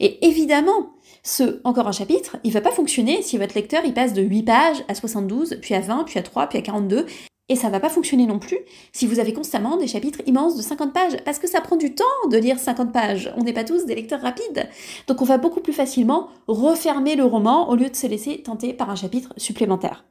Et 0.00 0.26
évidemment, 0.26 0.94
ce 1.22 1.60
encore 1.64 1.88
un 1.88 1.92
chapitre, 1.92 2.36
il 2.44 2.52
va 2.52 2.60
pas 2.60 2.70
fonctionner 2.70 3.22
si 3.22 3.38
votre 3.38 3.54
lecteur 3.54 3.82
il 3.84 3.94
passe 3.94 4.12
de 4.12 4.22
8 4.22 4.42
pages 4.42 4.84
à 4.88 4.94
72, 4.94 5.58
puis 5.60 5.74
à 5.74 5.80
20, 5.80 6.04
puis 6.04 6.18
à 6.18 6.22
3, 6.22 6.46
puis 6.48 6.58
à 6.58 6.62
42. 6.62 7.06
Et 7.48 7.54
ça 7.54 7.68
va 7.68 7.78
pas 7.78 7.88
fonctionner 7.88 8.26
non 8.26 8.40
plus 8.40 8.58
si 8.92 9.06
vous 9.06 9.20
avez 9.20 9.32
constamment 9.32 9.76
des 9.76 9.86
chapitres 9.86 10.20
immenses 10.26 10.56
de 10.56 10.62
50 10.62 10.92
pages, 10.92 11.16
parce 11.24 11.38
que 11.38 11.48
ça 11.48 11.60
prend 11.60 11.76
du 11.76 11.94
temps 11.94 12.04
de 12.28 12.36
lire 12.36 12.58
50 12.58 12.92
pages. 12.92 13.32
On 13.36 13.44
n'est 13.44 13.52
pas 13.52 13.62
tous 13.62 13.86
des 13.86 13.94
lecteurs 13.94 14.20
rapides. 14.20 14.68
Donc 15.06 15.22
on 15.22 15.24
va 15.24 15.38
beaucoup 15.38 15.60
plus 15.60 15.72
facilement 15.72 16.28
refermer 16.48 17.14
le 17.14 17.24
roman 17.24 17.68
au 17.68 17.76
lieu 17.76 17.88
de 17.88 17.94
se 17.94 18.08
laisser 18.08 18.42
tenter 18.42 18.72
par 18.72 18.90
un 18.90 18.96
chapitre 18.96 19.32
supplémentaire. 19.36 20.04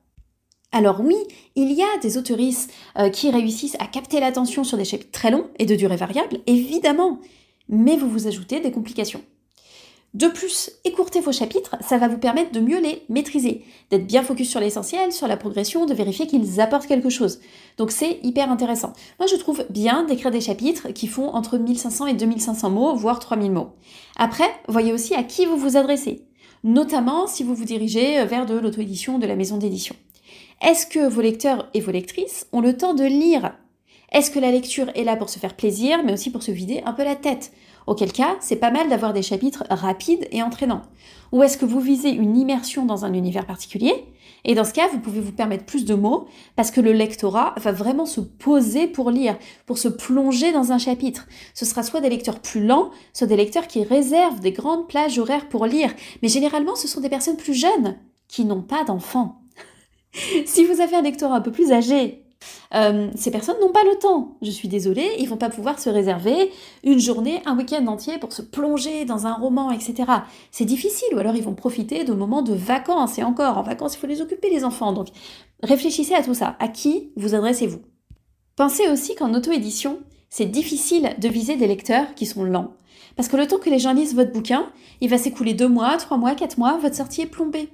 Alors 0.72 1.02
oui, 1.02 1.16
il 1.56 1.72
y 1.72 1.82
a 1.82 1.98
des 2.02 2.18
autoristes 2.18 2.74
euh, 2.98 3.10
qui 3.10 3.30
réussissent 3.32 3.78
à 3.80 3.88
capter 3.88 4.20
l'attention 4.20 4.64
sur 4.64 4.78
des 4.78 4.86
chapitres 4.86 5.12
très 5.12 5.32
longs 5.32 5.48
et 5.58 5.66
de 5.66 5.76
durée 5.76 5.96
variable, 5.96 6.40
évidemment, 6.48 7.20
mais 7.70 7.98
vous 7.98 8.10
vous 8.10 8.28
ajoutez 8.28 8.60
des 8.60 8.72
complications. 8.72 9.22
De 10.16 10.28
plus, 10.30 10.72
écourter 10.86 11.20
vos 11.20 11.34
chapitres, 11.34 11.76
ça 11.82 11.98
va 11.98 12.08
vous 12.08 12.18
permettre 12.18 12.54
de 12.54 12.62
mieux 12.62 12.80
les 12.80 13.04
maîtriser, 13.10 13.66
d'être 13.90 14.08
bien 14.08 14.24
focus 14.24 14.50
sur 14.50 14.62
l'essentiel, 14.62 15.12
sur 15.12 15.28
la 15.28 15.36
progression, 15.36 15.86
de 15.86 15.94
vérifier 15.94 16.26
qu'ils 16.26 16.62
apportent 16.62 16.88
quelque 16.88 17.10
chose. 17.10 17.42
Donc 17.78 17.92
c'est 17.92 18.20
hyper 18.24 18.50
intéressant. 18.50 18.94
Moi 19.20 19.28
je 19.28 19.36
trouve 19.36 19.66
bien 19.70 20.06
d'écrire 20.06 20.32
des 20.32 20.40
chapitres 20.40 20.88
qui 20.94 21.08
font 21.08 21.28
entre 21.32 21.58
1500 21.58 22.06
et 22.06 22.14
2500 22.14 22.70
mots, 22.70 22.96
voire 22.96 23.20
3000 23.20 23.52
mots. 23.52 23.74
Après, 24.16 24.50
voyez 24.70 24.94
aussi 24.94 25.14
à 25.16 25.24
qui 25.24 25.46
vous 25.46 25.58
vous 25.58 25.76
adressez, 25.76 26.24
notamment 26.64 27.28
si 27.28 27.44
vous 27.44 27.54
vous 27.54 27.66
dirigez 27.66 28.24
vers 28.24 28.46
de 28.46 28.58
l'auto-édition 28.58 29.20
de 29.20 29.28
la 29.28 29.36
maison 29.36 29.58
d'édition. 29.58 29.98
Est-ce 30.62 30.88
que 30.88 31.10
vos 31.10 31.20
lecteurs 31.20 31.70
et 31.74 31.82
vos 31.82 31.92
lectrices 31.92 32.48
ont 32.54 32.62
le 32.62 32.78
temps 32.78 32.94
de 32.94 33.04
lire? 33.04 33.52
Est-ce 34.14 34.32
que 34.32 34.40
la 34.40 34.52
lecture 34.52 34.90
est 34.96 35.04
là 35.04 35.18
pour 35.18 35.30
se 35.30 35.40
faire 35.40 35.58
plaisir, 35.58 36.04
mais 36.06 36.14
aussi 36.14 36.30
pour 36.30 36.42
se 36.42 36.52
vider 36.52 36.82
un 36.86 36.94
peu 36.94 37.04
la 37.04 37.16
tête? 37.16 37.52
Auquel 37.88 38.12
cas, 38.12 38.36
c'est 38.40 38.56
pas 38.56 38.72
mal 38.72 38.90
d'avoir 38.90 39.14
des 39.14 39.22
chapitres 39.22 39.64
rapides 39.70 40.28
et 40.32 40.42
entraînants. 40.42 40.82
Ou 41.32 41.44
est-ce 41.44 41.58
que 41.58 41.66
vous 41.66 41.80
visez 41.80 42.10
une 42.10 42.38
immersion 42.38 42.86
dans 42.86 43.06
un 43.06 43.14
univers 43.14 43.46
particulier? 43.46 44.06
Et 44.44 44.54
dans 44.54 44.64
ce 44.64 44.74
cas, 44.74 44.88
vous 44.88 45.00
pouvez 45.00 45.22
vous 45.22 45.32
permettre 45.32 45.66
plus 45.66 45.86
de 45.86 45.96
mots 45.96 46.28
parce 46.56 46.72
que 46.72 46.82
le 46.82 46.94
lectorat 46.94 47.56
va 47.58 47.72
vraiment 47.72 48.06
se 48.06 48.22
poser 48.22 48.88
pour 48.88 49.10
lire, 49.10 49.38
pour 49.66 49.78
se 49.78 49.88
plonger 49.88 50.52
dans 50.52 50.72
un 50.72 50.78
chapitre. 50.78 51.28
Ce 51.54 51.66
sera 51.66 51.84
soit 51.84 52.02
des 52.02 52.10
lecteurs 52.10 52.40
plus 52.40 52.66
lents, 52.66 52.92
soit 53.14 53.28
des 53.28 53.38
lecteurs 53.38 53.68
qui 53.68 53.84
réservent 53.84 54.40
des 54.40 54.52
grandes 54.52 54.88
plages 54.88 55.18
horaires 55.18 55.50
pour 55.50 55.66
lire. 55.66 55.92
Mais 56.22 56.30
généralement, 56.30 56.76
ce 56.76 56.88
sont 56.88 57.02
des 57.02 57.10
personnes 57.10 57.38
plus 57.38 57.56
jeunes 57.56 57.98
qui 58.28 58.46
n'ont 58.46 58.62
pas 58.62 58.84
d'enfants. 58.84 59.42
si 60.46 60.64
vous 60.64 60.80
avez 60.82 60.96
un 60.96 61.02
lectorat 61.02 61.36
un 61.36 61.42
peu 61.42 61.52
plus 61.52 61.72
âgé 61.72 62.25
euh, 62.74 63.10
ces 63.16 63.32
personnes 63.32 63.58
n'ont 63.62 63.72
pas 63.72 63.84
le 63.84 63.98
temps. 63.98 64.38
Je 64.42 64.52
suis 64.52 64.68
désolée, 64.68 65.10
ils 65.20 65.28
vont 65.28 65.38
pas 65.38 65.50
pouvoir 65.50 65.80
se 65.80 65.90
réserver 65.90 66.52
une 66.84 67.00
journée, 67.00 67.42
un 67.46 67.58
week-end 67.58 67.86
entier 67.88 68.18
pour 68.18 68.34
se 68.34 68.42
plonger 68.42 69.06
dans 69.06 69.28
un 69.28 69.34
roman, 69.34 69.72
etc. 69.72 70.04
C'est 70.52 70.66
difficile, 70.66 71.08
ou 71.14 71.20
alors 71.20 71.36
ils 71.36 71.44
vont 71.44 71.56
profiter 71.56 72.04
de 72.04 72.14
moments 72.14 72.42
de 72.42 72.54
vacances, 72.54 73.18
et 73.18 73.24
encore, 73.24 73.58
en 73.58 73.64
vacances, 73.64 73.96
il 73.96 74.00
faut 74.00 74.08
les 74.08 74.22
occuper, 74.22 74.50
les 74.50 74.64
enfants. 74.64 74.94
Donc, 74.94 75.08
réfléchissez 75.64 76.14
à 76.14 76.24
tout 76.24 76.34
ça. 76.34 76.56
À 76.60 76.68
qui 76.68 77.12
vous 77.16 77.36
adressez-vous? 77.36 77.82
Pensez 78.56 78.88
aussi 78.90 79.16
qu'en 79.16 79.34
auto-édition, 79.34 80.00
c'est 80.30 80.46
difficile 80.46 81.16
de 81.20 81.28
viser 81.30 81.56
des 81.56 81.68
lecteurs 81.68 82.14
qui 82.16 82.26
sont 82.26 82.44
lents. 82.44 82.74
Parce 83.16 83.30
que 83.30 83.38
le 83.38 83.48
temps 83.48 83.60
que 83.60 83.70
les 83.70 83.80
gens 83.80 83.94
lisent 83.94 84.16
votre 84.16 84.32
bouquin, 84.32 84.70
il 85.02 85.10
va 85.10 85.18
s'écouler 85.18 85.54
deux 85.54 85.68
mois, 85.68 85.98
trois 85.98 86.18
mois, 86.18 86.36
quatre 86.36 86.58
mois, 86.58 86.78
votre 86.78 86.96
sortie 86.96 87.22
est 87.22 87.28
plombée. 87.28 87.70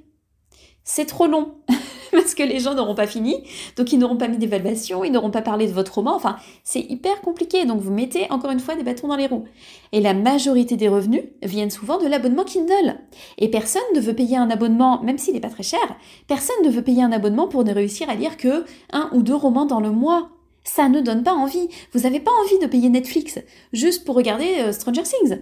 C'est 0.83 1.05
trop 1.05 1.27
long. 1.27 1.55
parce 2.21 2.35
que 2.35 2.43
les 2.43 2.59
gens 2.59 2.73
n'auront 2.73 2.95
pas 2.95 3.07
fini, 3.07 3.43
donc 3.77 3.91
ils 3.93 3.99
n'auront 3.99 4.17
pas 4.17 4.27
mis 4.27 4.37
d'évaluation, 4.37 5.03
ils 5.03 5.11
n'auront 5.11 5.31
pas 5.31 5.41
parlé 5.41 5.67
de 5.67 5.71
votre 5.71 5.95
roman, 5.95 6.15
enfin 6.15 6.37
c'est 6.63 6.81
hyper 6.81 7.21
compliqué, 7.21 7.65
donc 7.65 7.79
vous 7.79 7.91
mettez 7.91 8.29
encore 8.31 8.51
une 8.51 8.59
fois 8.59 8.75
des 8.75 8.83
bâtons 8.83 9.07
dans 9.07 9.15
les 9.15 9.27
roues. 9.27 9.45
Et 9.91 10.01
la 10.01 10.13
majorité 10.13 10.77
des 10.77 10.87
revenus 10.87 11.23
viennent 11.41 11.69
souvent 11.69 11.97
de 11.97 12.07
l'abonnement 12.07 12.43
Kindle. 12.43 12.99
Et 13.37 13.49
personne 13.49 13.81
ne 13.95 13.99
veut 13.99 14.13
payer 14.13 14.37
un 14.37 14.49
abonnement, 14.49 15.01
même 15.03 15.17
s'il 15.17 15.33
n'est 15.33 15.39
pas 15.39 15.49
très 15.49 15.63
cher, 15.63 15.79
personne 16.27 16.63
ne 16.63 16.69
veut 16.69 16.83
payer 16.83 17.03
un 17.03 17.11
abonnement 17.11 17.47
pour 17.47 17.63
ne 17.63 17.73
réussir 17.73 18.09
à 18.09 18.15
lire 18.15 18.37
que 18.37 18.65
un 18.91 19.09
ou 19.13 19.21
deux 19.21 19.35
romans 19.35 19.65
dans 19.65 19.79
le 19.79 19.91
mois. 19.91 20.29
Ça 20.63 20.89
ne 20.89 21.01
donne 21.01 21.23
pas 21.23 21.33
envie. 21.33 21.69
Vous 21.91 22.01
n'avez 22.01 22.19
pas 22.19 22.31
envie 22.43 22.59
de 22.59 22.67
payer 22.67 22.89
Netflix 22.89 23.39
juste 23.73 24.05
pour 24.05 24.15
regarder 24.15 24.59
euh, 24.59 24.71
Stranger 24.71 25.03
Things. 25.03 25.39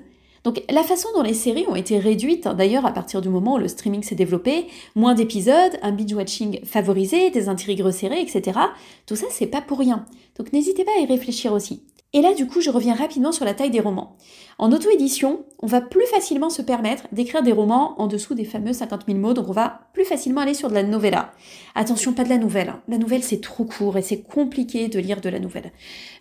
Donc 0.50 0.64
la 0.68 0.82
façon 0.82 1.10
dont 1.14 1.22
les 1.22 1.36
séries 1.36 1.68
ont 1.68 1.76
été 1.76 2.00
réduites, 2.00 2.48
hein, 2.48 2.56
d'ailleurs 2.56 2.88
à 2.88 2.92
partir 2.92 3.22
du 3.22 3.30
moment 3.30 3.54
où 3.54 3.58
le 3.60 3.68
streaming 3.68 4.02
s'est 4.02 4.16
développé, 4.16 4.66
moins 4.96 5.14
d'épisodes, 5.14 5.78
un 5.84 5.92
binge-watching 5.92 6.66
favorisé, 6.66 7.30
des 7.30 7.50
intrigues 7.50 7.82
resserrées, 7.82 8.20
etc. 8.20 8.58
Tout 9.06 9.16
ça, 9.16 9.28
c'est 9.30 9.46
pas 9.46 9.62
pour 9.62 9.78
rien. 9.78 10.08
Donc 10.40 10.52
n'hésitez 10.52 10.84
pas 10.84 10.92
à 10.98 11.02
y 11.02 11.06
réfléchir 11.06 11.54
aussi. 11.54 11.84
Et 12.14 12.24
là, 12.24 12.34
du 12.34 12.48
coup, 12.48 12.62
je 12.62 12.72
reviens 12.72 12.96
rapidement 12.96 13.32
sur 13.32 13.46
la 13.46 13.54
taille 13.54 13.70
des 13.70 13.80
romans. 13.80 14.18
En 14.58 14.72
auto-édition, 14.72 15.46
on 15.62 15.68
va 15.68 15.82
plus 15.82 16.08
facilement 16.08 16.50
se 16.50 16.64
permettre 16.64 17.04
d'écrire 17.12 17.44
des 17.44 17.52
romans 17.52 17.94
en 18.02 18.08
dessous 18.08 18.34
des 18.34 18.44
fameux 18.44 18.74
50 18.74 19.04
000 19.06 19.20
mots, 19.20 19.36
donc 19.36 19.50
on 19.50 19.54
va 19.54 19.82
plus 19.94 20.06
facilement 20.06 20.42
aller 20.42 20.56
sur 20.56 20.70
de 20.70 20.74
la 20.74 20.82
novella. 20.82 21.32
Attention, 21.76 22.14
pas 22.14 22.24
de 22.24 22.30
la 22.30 22.40
nouvelle. 22.40 22.70
Hein. 22.70 22.82
La 22.88 22.98
nouvelle, 22.98 23.22
c'est 23.22 23.42
trop 23.42 23.66
court 23.66 24.00
et 24.00 24.02
c'est 24.02 24.24
compliqué 24.24 24.88
de 24.88 24.98
lire 24.98 25.22
de 25.22 25.30
la 25.30 25.38
nouvelle. 25.38 25.72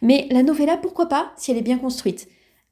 Mais 0.02 0.28
la 0.30 0.42
novella, 0.42 0.76
pourquoi 0.76 1.06
pas, 1.06 1.32
si 1.38 1.50
elle 1.50 1.56
est 1.56 1.62
bien 1.62 1.78
construite? 1.78 2.28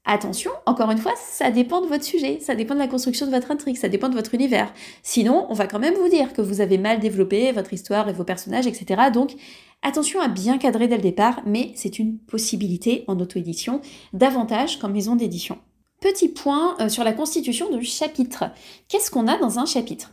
Attention, 0.08 0.52
encore 0.66 0.92
une 0.92 0.98
fois, 0.98 1.14
ça 1.16 1.50
dépend 1.50 1.80
de 1.80 1.88
votre 1.88 2.04
sujet, 2.04 2.38
ça 2.40 2.54
dépend 2.54 2.74
de 2.74 2.78
la 2.78 2.86
construction 2.86 3.26
de 3.26 3.32
votre 3.32 3.50
intrigue, 3.50 3.76
ça 3.76 3.88
dépend 3.88 4.08
de 4.08 4.14
votre 4.14 4.34
univers. 4.34 4.72
Sinon, 5.02 5.46
on 5.48 5.52
va 5.52 5.66
quand 5.66 5.80
même 5.80 5.94
vous 5.94 6.08
dire 6.08 6.32
que 6.32 6.40
vous 6.40 6.60
avez 6.60 6.78
mal 6.78 7.00
développé 7.00 7.50
votre 7.50 7.72
histoire 7.72 8.08
et 8.08 8.12
vos 8.12 8.22
personnages, 8.22 8.68
etc. 8.68 9.10
Donc, 9.12 9.34
attention 9.82 10.20
à 10.20 10.28
bien 10.28 10.58
cadrer 10.58 10.86
dès 10.86 10.94
le 10.94 11.02
départ, 11.02 11.42
mais 11.44 11.72
c'est 11.74 11.98
une 11.98 12.18
possibilité 12.18 13.02
en 13.08 13.18
auto-édition, 13.18 13.80
davantage 14.12 14.78
qu'en 14.78 14.88
maison 14.88 15.16
d'édition. 15.16 15.58
Petit 16.00 16.28
point 16.28 16.76
euh, 16.78 16.88
sur 16.88 17.02
la 17.02 17.12
constitution 17.12 17.76
du 17.76 17.84
chapitre. 17.84 18.44
Qu'est-ce 18.88 19.10
qu'on 19.10 19.26
a 19.26 19.38
dans 19.38 19.58
un 19.58 19.66
chapitre? 19.66 20.12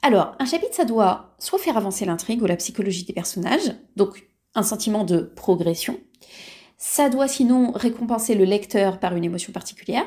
Alors, 0.00 0.34
un 0.38 0.46
chapitre, 0.46 0.72
ça 0.74 0.86
doit 0.86 1.34
soit 1.38 1.58
faire 1.58 1.76
avancer 1.76 2.06
l'intrigue 2.06 2.40
ou 2.40 2.46
la 2.46 2.56
psychologie 2.56 3.04
des 3.04 3.12
personnages, 3.12 3.74
donc 3.96 4.30
un 4.54 4.62
sentiment 4.62 5.04
de 5.04 5.20
progression, 5.36 6.00
ça 6.88 7.10
doit 7.10 7.26
sinon 7.26 7.72
récompenser 7.72 8.36
le 8.36 8.44
lecteur 8.44 9.00
par 9.00 9.16
une 9.16 9.24
émotion 9.24 9.52
particulière, 9.52 10.06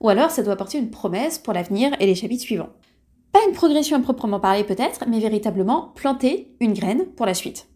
ou 0.00 0.08
alors 0.08 0.32
ça 0.32 0.42
doit 0.42 0.54
apporter 0.54 0.76
une 0.76 0.90
promesse 0.90 1.38
pour 1.38 1.52
l'avenir 1.52 1.92
et 2.00 2.06
les 2.06 2.16
chapitres 2.16 2.42
suivants. 2.42 2.70
Pas 3.30 3.38
une 3.46 3.54
progression 3.54 3.96
à 3.96 4.00
proprement 4.00 4.40
parler 4.40 4.64
peut-être, 4.64 5.04
mais 5.08 5.20
véritablement 5.20 5.92
planter 5.94 6.52
une 6.58 6.72
graine 6.72 7.06
pour 7.16 7.26
la 7.26 7.34
suite. 7.34 7.68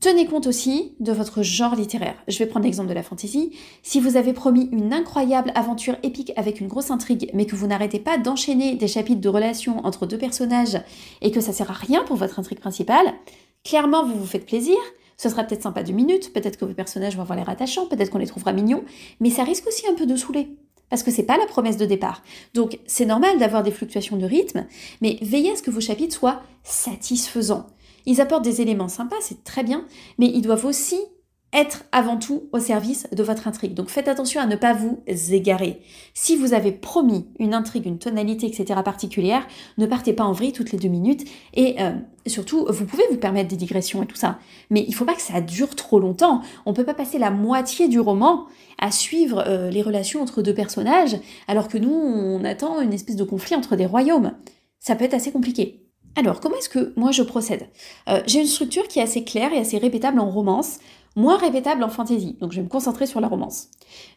Tenez 0.00 0.26
compte 0.26 0.46
aussi 0.46 0.94
de 1.00 1.12
votre 1.12 1.42
genre 1.42 1.74
littéraire. 1.74 2.22
Je 2.28 2.38
vais 2.38 2.46
prendre 2.46 2.66
l'exemple 2.66 2.90
de 2.90 2.94
la 2.94 3.02
fantasy. 3.02 3.56
Si 3.82 4.00
vous 4.00 4.18
avez 4.18 4.34
promis 4.34 4.68
une 4.70 4.92
incroyable 4.92 5.50
aventure 5.54 5.96
épique 6.02 6.32
avec 6.36 6.60
une 6.60 6.68
grosse 6.68 6.90
intrigue, 6.90 7.30
mais 7.32 7.46
que 7.46 7.56
vous 7.56 7.66
n'arrêtez 7.66 8.00
pas 8.00 8.18
d'enchaîner 8.18 8.76
des 8.76 8.88
chapitres 8.88 9.20
de 9.20 9.28
relations 9.30 9.84
entre 9.86 10.06
deux 10.06 10.18
personnages 10.18 10.78
et 11.22 11.30
que 11.30 11.40
ça 11.40 11.54
sert 11.54 11.70
à 11.70 11.74
rien 11.74 12.04
pour 12.04 12.16
votre 12.16 12.38
intrigue 12.38 12.60
principale, 12.60 13.14
clairement 13.64 14.04
vous 14.04 14.18
vous 14.18 14.26
faites 14.26 14.46
plaisir, 14.46 14.76
ce 15.20 15.28
sera 15.28 15.44
peut-être 15.44 15.62
sympa 15.62 15.82
deux 15.82 15.92
minutes, 15.92 16.32
peut-être 16.32 16.56
que 16.56 16.64
vos 16.64 16.72
personnages 16.72 17.14
vont 17.14 17.20
avoir 17.20 17.36
l'air 17.36 17.50
attachants, 17.50 17.84
peut-être 17.84 18.08
qu'on 18.08 18.16
les 18.16 18.26
trouvera 18.26 18.54
mignons, 18.54 18.84
mais 19.20 19.28
ça 19.28 19.44
risque 19.44 19.66
aussi 19.66 19.86
un 19.86 19.92
peu 19.92 20.06
de 20.06 20.16
saouler. 20.16 20.48
Parce 20.88 21.02
que 21.02 21.10
c'est 21.10 21.24
pas 21.24 21.36
la 21.36 21.44
promesse 21.44 21.76
de 21.76 21.84
départ. 21.84 22.22
Donc 22.54 22.78
c'est 22.86 23.04
normal 23.04 23.38
d'avoir 23.38 23.62
des 23.62 23.70
fluctuations 23.70 24.16
de 24.16 24.24
rythme, 24.24 24.64
mais 25.02 25.18
veillez 25.20 25.52
à 25.52 25.56
ce 25.56 25.62
que 25.62 25.70
vos 25.70 25.82
chapitres 25.82 26.16
soient 26.16 26.40
satisfaisants. 26.62 27.66
Ils 28.06 28.22
apportent 28.22 28.44
des 28.44 28.62
éléments 28.62 28.88
sympas, 28.88 29.16
c'est 29.20 29.44
très 29.44 29.62
bien, 29.62 29.84
mais 30.16 30.24
ils 30.26 30.40
doivent 30.40 30.64
aussi 30.64 30.98
être 31.52 31.84
avant 31.90 32.16
tout 32.16 32.44
au 32.52 32.60
service 32.60 33.08
de 33.10 33.22
votre 33.22 33.48
intrigue. 33.48 33.74
Donc 33.74 33.88
faites 33.88 34.08
attention 34.08 34.40
à 34.40 34.46
ne 34.46 34.54
pas 34.56 34.72
vous 34.72 35.02
égarer. 35.30 35.80
Si 36.14 36.36
vous 36.36 36.54
avez 36.54 36.70
promis 36.70 37.26
une 37.38 37.54
intrigue, 37.54 37.86
une 37.86 37.98
tonalité, 37.98 38.46
etc. 38.46 38.80
particulière, 38.84 39.46
ne 39.76 39.86
partez 39.86 40.12
pas 40.12 40.24
en 40.24 40.32
vrille 40.32 40.52
toutes 40.52 40.70
les 40.70 40.78
deux 40.78 40.88
minutes. 40.88 41.28
Et 41.54 41.80
euh, 41.80 41.92
surtout, 42.26 42.66
vous 42.68 42.84
pouvez 42.84 43.02
vous 43.10 43.16
permettre 43.16 43.48
des 43.48 43.56
digressions 43.56 44.02
et 44.02 44.06
tout 44.06 44.16
ça. 44.16 44.38
Mais 44.70 44.82
il 44.82 44.90
ne 44.90 44.94
faut 44.94 45.04
pas 45.04 45.14
que 45.14 45.22
ça 45.22 45.40
dure 45.40 45.74
trop 45.74 45.98
longtemps. 45.98 46.42
On 46.66 46.70
ne 46.70 46.76
peut 46.76 46.84
pas 46.84 46.94
passer 46.94 47.18
la 47.18 47.30
moitié 47.30 47.88
du 47.88 47.98
roman 47.98 48.46
à 48.78 48.92
suivre 48.92 49.42
euh, 49.46 49.70
les 49.70 49.82
relations 49.82 50.22
entre 50.22 50.42
deux 50.42 50.54
personnages, 50.54 51.16
alors 51.48 51.68
que 51.68 51.78
nous, 51.78 51.92
on 51.92 52.44
attend 52.44 52.80
une 52.80 52.92
espèce 52.92 53.16
de 53.16 53.24
conflit 53.24 53.56
entre 53.56 53.76
des 53.76 53.86
royaumes. 53.86 54.32
Ça 54.78 54.94
peut 54.94 55.04
être 55.04 55.14
assez 55.14 55.32
compliqué. 55.32 55.84
Alors, 56.16 56.40
comment 56.40 56.56
est-ce 56.56 56.68
que 56.68 56.92
moi 56.96 57.12
je 57.12 57.22
procède? 57.22 57.68
Euh, 58.08 58.20
J'ai 58.26 58.40
une 58.40 58.46
structure 58.46 58.88
qui 58.88 58.98
est 58.98 59.02
assez 59.02 59.22
claire 59.22 59.52
et 59.52 59.58
assez 59.58 59.78
répétable 59.78 60.18
en 60.18 60.28
romance 60.28 60.78
moins 61.16 61.36
répétable 61.36 61.82
en 61.82 61.88
fantasy, 61.88 62.36
donc 62.40 62.52
je 62.52 62.56
vais 62.56 62.64
me 62.64 62.68
concentrer 62.68 63.06
sur 63.06 63.20
la 63.20 63.28
romance. 63.28 63.68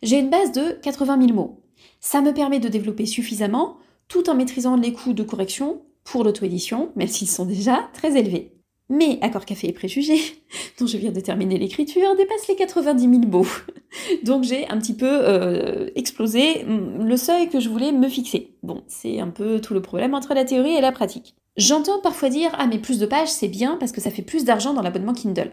J'ai 0.01 0.19
une 0.19 0.29
base 0.29 0.51
de 0.51 0.79
80 0.81 1.19
000 1.19 1.33
mots. 1.33 1.61
Ça 1.99 2.21
me 2.21 2.33
permet 2.33 2.59
de 2.59 2.67
développer 2.67 3.05
suffisamment 3.05 3.77
tout 4.07 4.29
en 4.29 4.35
maîtrisant 4.35 4.75
les 4.75 4.93
coûts 4.93 5.13
de 5.13 5.23
correction 5.23 5.81
pour 6.03 6.23
l'auto-édition, 6.23 6.91
même 6.95 7.07
s'ils 7.07 7.29
sont 7.29 7.45
déjà 7.45 7.89
très 7.93 8.17
élevés. 8.17 8.51
Mais 8.89 9.17
Accord 9.21 9.45
Café 9.45 9.69
et 9.69 9.73
Préjugés, 9.73 10.19
dont 10.79 10.85
je 10.85 10.97
viens 10.97 11.11
de 11.11 11.19
terminer 11.19 11.57
l'écriture, 11.57 12.15
dépasse 12.15 12.47
les 12.47 12.55
90 12.55 13.01
000 13.01 13.21
mots. 13.27 13.47
Donc 14.23 14.43
j'ai 14.43 14.67
un 14.67 14.77
petit 14.77 14.93
peu 14.93 15.09
euh, 15.09 15.89
explosé 15.95 16.65
le 16.65 17.17
seuil 17.17 17.49
que 17.49 17.59
je 17.59 17.69
voulais 17.69 17.91
me 17.91 18.09
fixer. 18.09 18.55
Bon, 18.61 18.83
c'est 18.87 19.19
un 19.19 19.29
peu 19.29 19.61
tout 19.61 19.73
le 19.73 19.81
problème 19.81 20.13
entre 20.13 20.33
la 20.33 20.43
théorie 20.43 20.75
et 20.75 20.81
la 20.81 20.91
pratique. 20.91 21.35
J'entends 21.55 22.01
parfois 22.01 22.29
dire 22.29 22.51
Ah, 22.57 22.67
mais 22.67 22.79
plus 22.79 22.99
de 22.99 23.05
pages, 23.05 23.29
c'est 23.29 23.47
bien 23.47 23.77
parce 23.77 23.91
que 23.91 24.01
ça 24.01 24.11
fait 24.11 24.21
plus 24.21 24.43
d'argent 24.43 24.73
dans 24.73 24.81
l'abonnement 24.81 25.13
Kindle. 25.13 25.51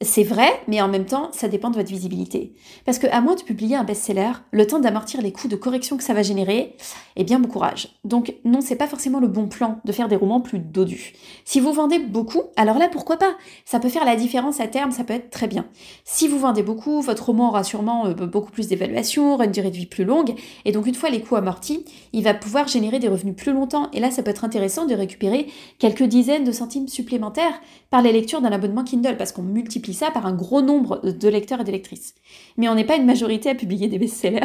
C'est 0.00 0.22
vrai, 0.22 0.48
mais 0.68 0.80
en 0.80 0.86
même 0.86 1.06
temps, 1.06 1.30
ça 1.32 1.48
dépend 1.48 1.70
de 1.70 1.74
votre 1.74 1.88
visibilité. 1.88 2.54
Parce 2.84 3.00
que 3.00 3.08
à 3.08 3.20
moins 3.20 3.34
de 3.34 3.42
publier 3.42 3.74
un 3.74 3.82
best-seller, 3.82 4.30
le 4.52 4.64
temps 4.64 4.78
d'amortir 4.78 5.20
les 5.20 5.32
coûts 5.32 5.48
de 5.48 5.56
correction 5.56 5.96
que 5.96 6.04
ça 6.04 6.14
va 6.14 6.22
générer, 6.22 6.76
eh 7.16 7.24
bien 7.24 7.40
bon 7.40 7.48
courage. 7.48 7.98
Donc 8.04 8.32
non, 8.44 8.60
c'est 8.60 8.76
pas 8.76 8.86
forcément 8.86 9.18
le 9.18 9.26
bon 9.26 9.48
plan 9.48 9.80
de 9.84 9.90
faire 9.90 10.06
des 10.06 10.14
romans 10.14 10.40
plus 10.40 10.60
dodus. 10.60 11.14
Si 11.44 11.58
vous 11.58 11.72
vendez 11.72 11.98
beaucoup, 11.98 12.42
alors 12.54 12.78
là 12.78 12.88
pourquoi 12.88 13.16
pas? 13.16 13.34
Ça 13.64 13.80
peut 13.80 13.88
faire 13.88 14.04
la 14.04 14.14
différence 14.14 14.60
à 14.60 14.68
terme, 14.68 14.92
ça 14.92 15.02
peut 15.02 15.14
être 15.14 15.30
très 15.30 15.48
bien. 15.48 15.66
Si 16.04 16.28
vous 16.28 16.38
vendez 16.38 16.62
beaucoup, 16.62 17.00
votre 17.00 17.26
roman 17.26 17.48
aura 17.48 17.64
sûrement 17.64 18.06
euh, 18.06 18.14
beaucoup 18.14 18.52
plus 18.52 18.68
d'évaluation, 18.68 19.34
aura 19.34 19.46
une 19.46 19.50
durée 19.50 19.72
de 19.72 19.76
vie 19.76 19.86
plus 19.86 20.04
longue, 20.04 20.36
et 20.64 20.70
donc 20.70 20.86
une 20.86 20.94
fois 20.94 21.10
les 21.10 21.22
coûts 21.22 21.34
amortis, 21.34 21.84
il 22.12 22.22
va 22.22 22.34
pouvoir 22.34 22.68
générer 22.68 23.00
des 23.00 23.08
revenus 23.08 23.34
plus 23.34 23.52
longtemps. 23.52 23.90
Et 23.92 23.98
là, 23.98 24.12
ça 24.12 24.22
peut 24.22 24.30
être 24.30 24.44
intéressant 24.44 24.86
de 24.86 24.94
récupérer 24.94 25.48
quelques 25.80 26.04
dizaines 26.04 26.44
de 26.44 26.52
centimes 26.52 26.86
supplémentaires 26.86 27.60
par 27.90 28.00
les 28.00 28.12
lectures 28.12 28.40
d'un 28.40 28.52
abonnement 28.52 28.84
Kindle, 28.84 29.16
parce 29.16 29.32
qu'on 29.32 29.42
multiplie 29.42 29.87
ça 29.94 30.10
par 30.10 30.26
un 30.26 30.32
gros 30.32 30.62
nombre 30.62 31.00
de 31.04 31.28
lecteurs 31.28 31.60
et 31.60 31.64
de 31.64 31.72
lectrices. 31.72 32.14
Mais 32.56 32.68
on 32.68 32.74
n'est 32.74 32.84
pas 32.84 32.96
une 32.96 33.06
majorité 33.06 33.50
à 33.50 33.54
publier 33.54 33.88
des 33.88 33.98
best-sellers, 33.98 34.40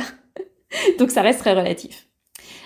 donc 1.00 1.12
ça 1.12 1.22
reste 1.22 1.40
très 1.40 1.54
relatif. 1.54 2.08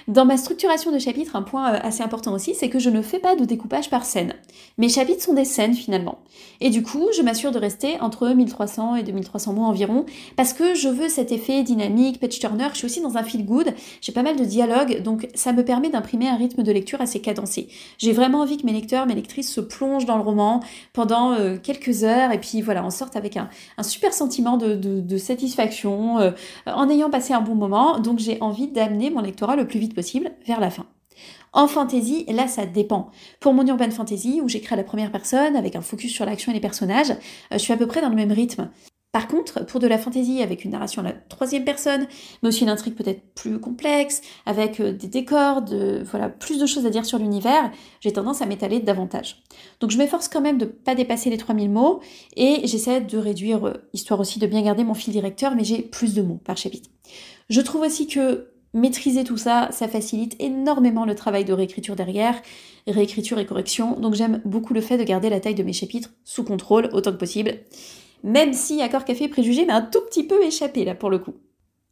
Dans 0.07 0.23
ma 0.23 0.37
structuration 0.37 0.93
de 0.93 0.99
chapitres, 0.99 1.35
un 1.35 1.41
point 1.41 1.73
euh, 1.73 1.79
assez 1.81 2.01
important 2.01 2.31
aussi, 2.33 2.55
c'est 2.55 2.69
que 2.69 2.79
je 2.79 2.89
ne 2.89 3.01
fais 3.01 3.19
pas 3.19 3.35
de 3.35 3.43
découpage 3.43 3.89
par 3.89 4.05
scène. 4.05 4.35
Mes 4.77 4.87
chapitres 4.87 5.21
sont 5.21 5.33
des 5.33 5.43
scènes 5.43 5.73
finalement. 5.73 6.19
Et 6.61 6.69
du 6.69 6.81
coup, 6.81 7.09
je 7.13 7.21
m'assure 7.21 7.51
de 7.51 7.59
rester 7.59 7.99
entre 7.99 8.29
1300 8.29 8.95
et 8.95 9.03
2300 9.03 9.51
mots 9.51 9.65
environ, 9.65 10.05
parce 10.37 10.53
que 10.53 10.75
je 10.75 10.87
veux 10.87 11.09
cet 11.09 11.33
effet 11.33 11.61
dynamique, 11.63 12.21
page 12.21 12.39
turner. 12.39 12.69
Je 12.71 12.77
suis 12.77 12.85
aussi 12.85 13.01
dans 13.01 13.17
un 13.17 13.23
feel 13.23 13.45
good, 13.45 13.73
j'ai 13.99 14.13
pas 14.13 14.23
mal 14.23 14.37
de 14.37 14.45
dialogues, 14.45 15.01
donc 15.03 15.27
ça 15.35 15.51
me 15.51 15.65
permet 15.65 15.89
d'imprimer 15.89 16.29
un 16.29 16.37
rythme 16.37 16.63
de 16.63 16.71
lecture 16.71 17.01
assez 17.01 17.19
cadencé. 17.19 17.67
J'ai 17.97 18.13
vraiment 18.13 18.39
envie 18.39 18.55
que 18.55 18.65
mes 18.65 18.71
lecteurs, 18.71 19.07
mes 19.07 19.15
lectrices 19.15 19.51
se 19.51 19.59
plongent 19.59 20.05
dans 20.05 20.15
le 20.15 20.23
roman 20.23 20.61
pendant 20.93 21.33
euh, 21.33 21.57
quelques 21.61 22.05
heures, 22.05 22.31
et 22.31 22.39
puis 22.39 22.61
voilà, 22.61 22.85
en 22.85 22.91
sortent 22.91 23.17
avec 23.17 23.35
un, 23.35 23.49
super 23.81 24.13
sentiment 24.13 24.55
de, 24.55 25.17
satisfaction, 25.17 26.19
euh, 26.19 26.31
en 26.65 26.89
ayant 26.89 27.09
passé 27.09 27.33
un 27.33 27.41
bon 27.41 27.55
moment. 27.55 27.99
Donc 27.99 28.19
j'ai 28.19 28.37
envie 28.39 28.67
d'amener 28.67 29.09
mon 29.09 29.19
lectorat 29.19 29.57
le 29.57 29.67
plus 29.67 29.79
vite 29.79 29.96
possible 29.97 30.31
vers 30.45 30.59
la 30.59 30.69
fin. 30.69 30.85
En 31.51 31.67
fantasy, 31.67 32.25
là, 32.29 32.47
ça 32.47 32.67
dépend. 32.67 33.09
Pour 33.39 33.53
mon 33.53 33.65
urban 33.65 33.89
fantasy, 33.89 34.41
où 34.43 34.47
j'écris 34.47 34.75
à 34.75 34.77
la 34.77 34.83
première 34.83 35.11
personne, 35.11 35.55
avec 35.55 35.75
un 35.75 35.81
focus 35.81 36.13
sur 36.13 36.23
l'action 36.23 36.51
et 36.51 36.55
les 36.55 36.61
personnages, 36.61 37.09
euh, 37.09 37.15
je 37.53 37.57
suis 37.57 37.73
à 37.73 37.77
peu 37.77 37.87
près 37.87 38.01
dans 38.01 38.09
le 38.09 38.15
même 38.15 38.31
rythme. 38.31 38.69
Par 39.11 39.27
contre, 39.27 39.65
pour 39.65 39.79
de 39.79 39.87
la 39.87 39.97
fantasy 39.97 40.43
avec 40.43 40.63
une 40.63 40.71
narration 40.71 41.01
à 41.01 41.05
la 41.05 41.13
troisième 41.13 41.63
personne, 41.63 42.05
mais 42.43 42.49
aussi 42.49 42.61
une 42.61 42.69
intrigue 42.69 42.93
peut-être 42.93 43.21
plus 43.33 43.59
complexe, 43.59 44.21
avec 44.45 44.79
euh, 44.79 44.91
des 44.91 45.07
décors, 45.07 45.63
voilà, 46.11 46.29
plus 46.29 46.59
de 46.59 46.67
choses 46.67 46.85
à 46.85 46.91
dire 46.91 47.05
sur 47.05 47.17
l'univers, 47.17 47.71
j'ai 48.01 48.13
tendance 48.13 48.43
à 48.43 48.45
m'étaler 48.45 48.79
davantage. 48.79 49.41
Donc 49.79 49.89
je 49.89 49.97
m'efforce 49.97 50.27
quand 50.27 50.41
même 50.41 50.59
de 50.59 50.65
ne 50.65 50.69
pas 50.69 50.93
dépasser 50.93 51.31
les 51.31 51.37
3000 51.37 51.71
mots 51.71 52.01
et 52.35 52.67
j'essaie 52.67 53.01
de 53.01 53.17
réduire, 53.17 53.65
euh, 53.65 53.73
histoire 53.93 54.19
aussi 54.19 54.37
de 54.37 54.45
bien 54.45 54.61
garder 54.61 54.83
mon 54.83 54.93
fil 54.93 55.11
directeur, 55.13 55.55
mais 55.55 55.63
j'ai 55.63 55.81
plus 55.81 56.13
de 56.13 56.21
mots 56.21 56.39
par 56.45 56.57
chapitre. 56.57 56.89
Je 57.49 57.61
trouve 57.61 57.81
aussi 57.81 58.05
que 58.05 58.49
maîtriser 58.77 59.23
tout 59.23 59.37
ça, 59.37 59.69
ça 59.71 59.87
facilite 59.87 60.35
énormément 60.39 61.05
le 61.05 61.15
travail 61.15 61.45
de 61.45 61.53
réécriture 61.53 61.95
derrière, 61.95 62.41
réécriture 62.87 63.39
et 63.39 63.45
correction. 63.45 63.99
Donc 63.99 64.13
j'aime 64.13 64.41
beaucoup 64.45 64.73
le 64.73 64.81
fait 64.81 64.97
de 64.97 65.03
garder 65.03 65.29
la 65.29 65.39
taille 65.39 65.55
de 65.55 65.63
mes 65.63 65.73
chapitres 65.73 66.11
sous 66.23 66.43
contrôle 66.43 66.89
autant 66.93 67.11
que 67.11 67.17
possible. 67.17 67.55
Même 68.23 68.53
si 68.53 68.81
Accord 68.81 69.05
Café 69.05 69.27
Préjugé 69.27 69.65
m'a 69.65 69.75
un 69.75 69.81
tout 69.81 70.01
petit 70.01 70.23
peu 70.23 70.43
échappé 70.43 70.85
là 70.85 70.95
pour 70.95 71.09
le 71.09 71.19
coup. 71.19 71.33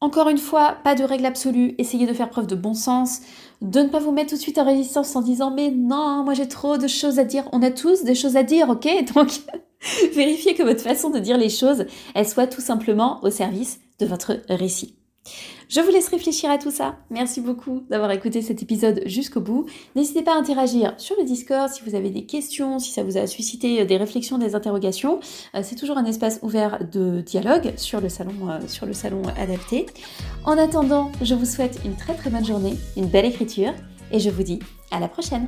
Encore 0.01 0.29
une 0.29 0.37
fois, 0.37 0.77
pas 0.83 0.93
de 0.93 1.03
règle 1.03 1.25
absolue, 1.25 1.73
essayez 1.77 2.05
de 2.05 2.13
faire 2.13 2.29
preuve 2.29 2.47
de 2.47 2.55
bon 2.55 2.73
sens, 2.73 3.21
de 3.61 3.79
ne 3.79 3.87
pas 3.87 3.99
vous 3.99 4.11
mettre 4.11 4.31
tout 4.31 4.35
de 4.35 4.41
suite 4.41 4.57
en 4.57 4.65
résistance 4.65 5.15
en 5.15 5.21
disant 5.21 5.51
mais 5.51 5.71
non, 5.71 6.23
moi 6.23 6.33
j'ai 6.33 6.47
trop 6.47 6.77
de 6.77 6.87
choses 6.87 7.17
à 7.17 7.23
dire. 7.23 7.47
On 7.53 7.61
a 7.61 7.71
tous 7.71 8.03
des 8.03 8.15
choses 8.15 8.35
à 8.35 8.43
dire, 8.43 8.69
ok? 8.69 8.87
Donc 9.15 9.29
vérifiez 10.13 10.53
que 10.53 10.63
votre 10.63 10.81
façon 10.81 11.09
de 11.09 11.19
dire 11.19 11.37
les 11.37 11.49
choses, 11.49 11.85
elle 12.13 12.27
soit 12.27 12.47
tout 12.47 12.61
simplement 12.61 13.19
au 13.23 13.29
service 13.29 13.79
de 13.99 14.05
votre 14.05 14.41
récit. 14.49 14.95
Je 15.67 15.81
vous 15.81 15.91
laisse 15.91 16.07
réfléchir 16.09 16.49
à 16.49 16.57
tout 16.57 16.71
ça. 16.71 16.95
Merci 17.09 17.41
beaucoup 17.41 17.83
d'avoir 17.89 18.11
écouté 18.11 18.41
cet 18.41 18.61
épisode 18.61 19.01
jusqu'au 19.05 19.41
bout. 19.41 19.65
N'hésitez 19.95 20.21
pas 20.21 20.35
à 20.35 20.37
interagir 20.37 20.93
sur 20.97 21.15
le 21.17 21.23
Discord 21.23 21.69
si 21.69 21.81
vous 21.83 21.95
avez 21.95 22.09
des 22.09 22.25
questions, 22.25 22.79
si 22.79 22.91
ça 22.91 23.03
vous 23.03 23.17
a 23.17 23.27
suscité 23.27 23.83
des 23.85 23.97
réflexions, 23.97 24.37
des 24.37 24.55
interrogations. 24.55 25.19
Euh, 25.55 25.61
c'est 25.63 25.75
toujours 25.75 25.97
un 25.97 26.05
espace 26.05 26.39
ouvert 26.43 26.79
de 26.91 27.21
dialogue 27.21 27.73
sur 27.77 28.01
le 28.01 28.09
salon, 28.09 28.49
euh, 28.49 28.59
sur 28.67 28.85
le 28.85 28.93
salon 28.93 29.23
adapté. 29.37 29.85
En 30.45 30.57
attendant, 30.57 31.11
je 31.21 31.33
vous 31.33 31.45
souhaite 31.45 31.79
une 31.85 31.95
très 31.95 32.13
très 32.13 32.29
bonne 32.29 32.45
journée, 32.45 32.77
une 32.95 33.07
belle 33.07 33.25
écriture 33.25 33.73
et 34.11 34.19
je 34.19 34.29
vous 34.29 34.43
dis 34.43 34.59
à 34.91 34.99
la 34.99 35.07
prochaine. 35.07 35.47